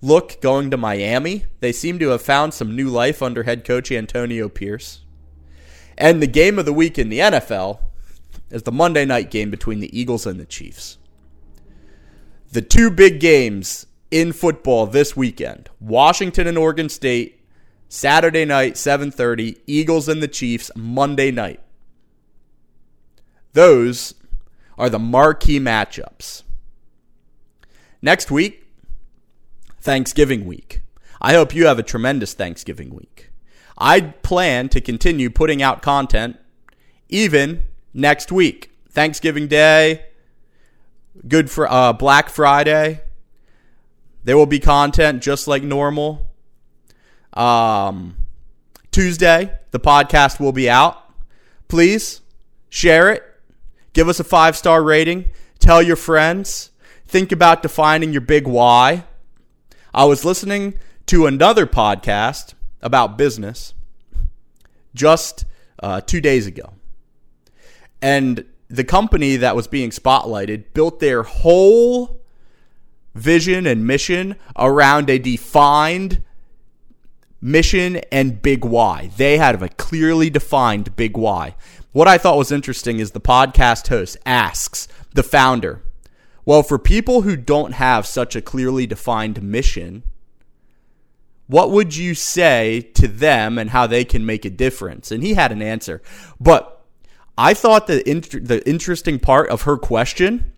look 0.00 0.40
going 0.40 0.70
to 0.70 0.78
Miami. 0.78 1.44
They 1.60 1.72
seem 1.72 1.98
to 1.98 2.08
have 2.08 2.22
found 2.22 2.54
some 2.54 2.74
new 2.74 2.88
life 2.88 3.22
under 3.22 3.42
head 3.42 3.66
coach 3.66 3.92
Antonio 3.92 4.48
Pierce. 4.48 5.02
And 5.98 6.22
the 6.22 6.26
game 6.26 6.58
of 6.58 6.64
the 6.64 6.72
week 6.72 6.98
in 6.98 7.10
the 7.10 7.18
NFL 7.18 7.80
is 8.48 8.62
the 8.62 8.72
Monday 8.72 9.04
night 9.04 9.30
game 9.30 9.50
between 9.50 9.80
the 9.80 9.98
Eagles 9.98 10.24
and 10.24 10.40
the 10.40 10.46
Chiefs. 10.46 10.96
The 12.52 12.62
two 12.62 12.90
big 12.90 13.20
games 13.20 13.84
in 14.10 14.32
football 14.32 14.86
this 14.86 15.14
weekend 15.14 15.68
Washington 15.80 16.46
and 16.46 16.56
Oregon 16.56 16.88
State, 16.88 17.35
Saturday 17.88 18.44
night, 18.44 18.76
7:30, 18.76 19.58
Eagles 19.66 20.08
and 20.08 20.22
the 20.22 20.28
Chiefs, 20.28 20.70
Monday 20.76 21.30
night. 21.30 21.60
Those 23.52 24.14
are 24.76 24.90
the 24.90 24.98
marquee 24.98 25.60
matchups. 25.60 26.42
Next 28.02 28.30
week, 28.30 28.66
Thanksgiving 29.80 30.44
week. 30.46 30.82
I 31.20 31.34
hope 31.34 31.54
you 31.54 31.66
have 31.66 31.78
a 31.78 31.82
tremendous 31.82 32.34
Thanksgiving 32.34 32.94
week. 32.94 33.30
I 33.78 34.00
plan 34.00 34.68
to 34.70 34.80
continue 34.80 35.30
putting 35.30 35.62
out 35.62 35.82
content 35.82 36.38
even 37.08 37.64
next 37.94 38.32
week. 38.32 38.70
Thanksgiving 38.90 39.48
Day, 39.48 40.06
good 41.28 41.50
for 41.50 41.70
uh, 41.70 41.92
Black 41.92 42.28
Friday. 42.28 43.02
There 44.24 44.36
will 44.36 44.46
be 44.46 44.58
content 44.58 45.22
just 45.22 45.46
like 45.46 45.62
normal. 45.62 46.25
Um, 47.36 48.16
Tuesday, 48.90 49.52
the 49.70 49.80
podcast 49.80 50.40
will 50.40 50.52
be 50.52 50.70
out. 50.70 51.12
Please 51.68 52.22
share 52.70 53.10
it. 53.10 53.22
Give 53.92 54.08
us 54.08 54.18
a 54.18 54.24
five 54.24 54.56
star 54.56 54.82
rating. 54.82 55.30
Tell 55.58 55.82
your 55.82 55.96
friends. 55.96 56.70
Think 57.06 57.30
about 57.32 57.62
defining 57.62 58.12
your 58.12 58.22
big 58.22 58.46
why. 58.46 59.04
I 59.94 60.04
was 60.04 60.24
listening 60.24 60.74
to 61.06 61.26
another 61.26 61.66
podcast 61.66 62.54
about 62.82 63.16
business 63.16 63.74
just 64.94 65.44
uh, 65.82 66.00
two 66.00 66.20
days 66.20 66.46
ago. 66.46 66.72
And 68.02 68.44
the 68.68 68.84
company 68.84 69.36
that 69.36 69.54
was 69.54 69.68
being 69.68 69.90
spotlighted 69.90 70.72
built 70.74 71.00
their 71.00 71.22
whole 71.22 72.20
vision 73.14 73.66
and 73.66 73.86
mission 73.86 74.36
around 74.56 75.08
a 75.08 75.18
defined 75.18 76.22
mission 77.40 77.96
and 78.10 78.42
big 78.42 78.64
why. 78.64 79.10
They 79.16 79.38
had 79.38 79.62
a 79.62 79.68
clearly 79.68 80.30
defined 80.30 80.96
big 80.96 81.16
why. 81.16 81.54
What 81.92 82.08
I 82.08 82.18
thought 82.18 82.36
was 82.36 82.52
interesting 82.52 82.98
is 82.98 83.12
the 83.12 83.20
podcast 83.20 83.88
host 83.88 84.16
asks 84.26 84.88
the 85.14 85.22
founder, 85.22 85.82
well, 86.44 86.62
for 86.62 86.78
people 86.78 87.22
who 87.22 87.36
don't 87.36 87.72
have 87.72 88.06
such 88.06 88.36
a 88.36 88.42
clearly 88.42 88.86
defined 88.86 89.42
mission, 89.42 90.04
what 91.48 91.70
would 91.70 91.96
you 91.96 92.14
say 92.14 92.90
to 92.94 93.08
them 93.08 93.58
and 93.58 93.70
how 93.70 93.86
they 93.86 94.04
can 94.04 94.26
make 94.26 94.44
a 94.44 94.50
difference? 94.50 95.10
And 95.10 95.22
he 95.22 95.34
had 95.34 95.52
an 95.52 95.62
answer. 95.62 96.02
But 96.40 96.84
I 97.38 97.54
thought 97.54 97.86
the 97.86 98.02
the 98.42 98.68
interesting 98.68 99.18
part 99.18 99.48
of 99.50 99.62
her 99.62 99.76
question 99.76 100.52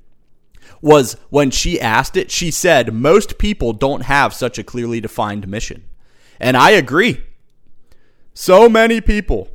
was 0.80 1.16
when 1.30 1.50
she 1.50 1.80
asked 1.80 2.16
it, 2.16 2.30
she 2.30 2.50
said 2.50 2.94
most 2.94 3.38
people 3.38 3.72
don't 3.72 4.02
have 4.02 4.32
such 4.32 4.58
a 4.58 4.64
clearly 4.64 5.00
defined 5.00 5.48
mission. 5.48 5.84
And 6.40 6.56
I 6.56 6.70
agree. 6.70 7.22
So 8.34 8.68
many 8.68 9.00
people 9.00 9.48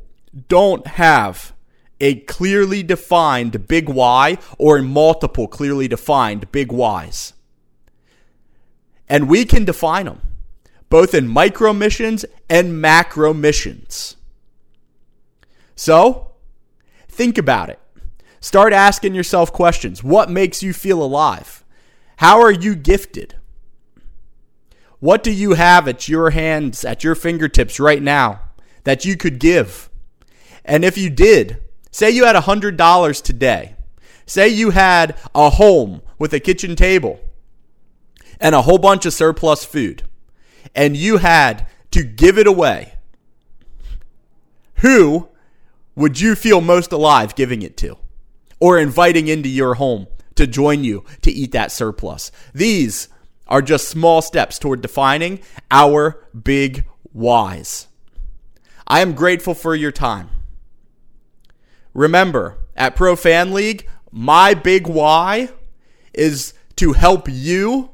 don't 0.48 0.86
have 0.86 1.54
a 2.00 2.16
clearly 2.16 2.82
defined 2.82 3.66
big 3.68 3.88
why 3.88 4.38
or 4.58 4.82
multiple 4.82 5.48
clearly 5.48 5.88
defined 5.88 6.50
big 6.52 6.70
whys. 6.72 7.32
And 9.08 9.28
we 9.28 9.44
can 9.44 9.64
define 9.64 10.06
them 10.06 10.20
both 10.94 11.12
in 11.12 11.26
micro 11.26 11.72
missions 11.72 12.24
and 12.48 12.80
macro 12.80 13.34
missions. 13.34 14.16
So, 15.74 16.32
think 17.08 17.36
about 17.36 17.68
it. 17.68 17.80
Start 18.38 18.72
asking 18.72 19.14
yourself 19.14 19.52
questions. 19.52 20.04
What 20.04 20.30
makes 20.30 20.62
you 20.62 20.72
feel 20.72 21.02
alive? 21.02 21.64
How 22.18 22.40
are 22.40 22.52
you 22.52 22.76
gifted? 22.76 23.34
What 25.04 25.22
do 25.22 25.30
you 25.30 25.52
have 25.52 25.86
at 25.86 26.08
your 26.08 26.30
hands, 26.30 26.84
at 26.84 27.04
your 27.04 27.14
fingertips 27.14 27.78
right 27.78 28.02
now 28.02 28.40
that 28.84 29.04
you 29.04 29.16
could 29.16 29.38
give? 29.38 29.90
And 30.64 30.84
if 30.84 30.96
you 30.96 31.10
did, 31.10 31.60
Say 31.94 32.10
you 32.10 32.24
had 32.24 32.34
$100 32.34 33.22
today. 33.22 33.76
Say 34.26 34.48
you 34.48 34.70
had 34.70 35.16
a 35.32 35.48
home 35.50 36.02
with 36.18 36.34
a 36.34 36.40
kitchen 36.40 36.74
table 36.74 37.20
and 38.40 38.52
a 38.52 38.62
whole 38.62 38.78
bunch 38.78 39.06
of 39.06 39.12
surplus 39.12 39.64
food, 39.64 40.02
and 40.74 40.96
you 40.96 41.18
had 41.18 41.68
to 41.92 42.02
give 42.02 42.36
it 42.36 42.48
away. 42.48 42.94
Who 44.78 45.28
would 45.94 46.20
you 46.20 46.34
feel 46.34 46.60
most 46.60 46.90
alive 46.90 47.36
giving 47.36 47.62
it 47.62 47.76
to 47.76 47.96
or 48.58 48.76
inviting 48.76 49.28
into 49.28 49.48
your 49.48 49.74
home 49.74 50.08
to 50.34 50.48
join 50.48 50.82
you 50.82 51.04
to 51.22 51.30
eat 51.30 51.52
that 51.52 51.70
surplus? 51.70 52.32
These 52.52 53.06
are 53.46 53.62
just 53.62 53.88
small 53.88 54.22
steps 54.22 54.58
toward 54.58 54.80
defining 54.80 55.40
our 55.70 56.26
big 56.40 56.84
whys. 57.12 57.88
I 58.86 59.00
am 59.00 59.14
grateful 59.14 59.54
for 59.54 59.74
your 59.74 59.92
time. 59.92 60.28
Remember, 61.92 62.58
at 62.76 62.96
Pro 62.96 63.16
Fan 63.16 63.52
League, 63.52 63.88
my 64.10 64.54
big 64.54 64.86
why 64.86 65.50
is 66.12 66.54
to 66.76 66.92
help 66.92 67.28
you 67.30 67.90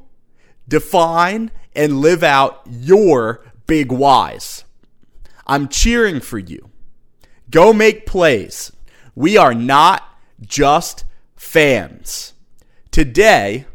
define 0.67 1.51
and 1.75 2.01
live 2.01 2.23
out 2.23 2.61
your 2.69 3.43
big 3.67 3.91
whys. 3.91 4.63
I'm 5.45 5.67
cheering 5.67 6.19
for 6.19 6.39
you. 6.39 6.69
Go 7.49 7.73
make 7.73 8.05
plays. 8.05 8.71
We 9.15 9.37
are 9.37 9.53
not 9.53 10.03
just 10.41 11.03
fans. 11.35 12.33
Today, 12.91 13.65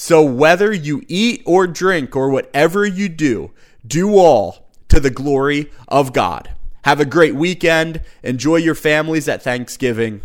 so 0.00 0.22
whether 0.22 0.72
you 0.72 1.02
eat 1.08 1.42
or 1.44 1.66
drink 1.66 2.16
or 2.16 2.30
whatever 2.30 2.86
you 2.86 3.06
do, 3.06 3.50
do 3.86 4.16
all 4.16 4.66
to 4.88 4.98
the 4.98 5.10
glory 5.10 5.70
of 5.88 6.14
God. 6.14 6.48
Have 6.84 7.00
a 7.00 7.04
great 7.04 7.34
weekend. 7.34 8.00
Enjoy 8.22 8.56
your 8.56 8.74
families 8.74 9.28
at 9.28 9.42
Thanksgiving. 9.42 10.22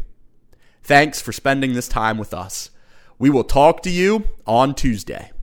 Thanks 0.81 1.21
for 1.21 1.33
spending 1.33 1.73
this 1.73 1.89
time 1.89 2.17
with 2.17 2.33
us. 2.33 2.69
We 3.19 3.29
will 3.29 3.43
talk 3.43 3.81
to 3.81 3.89
you 3.89 4.29
on 4.47 4.75
Tuesday. 4.75 5.33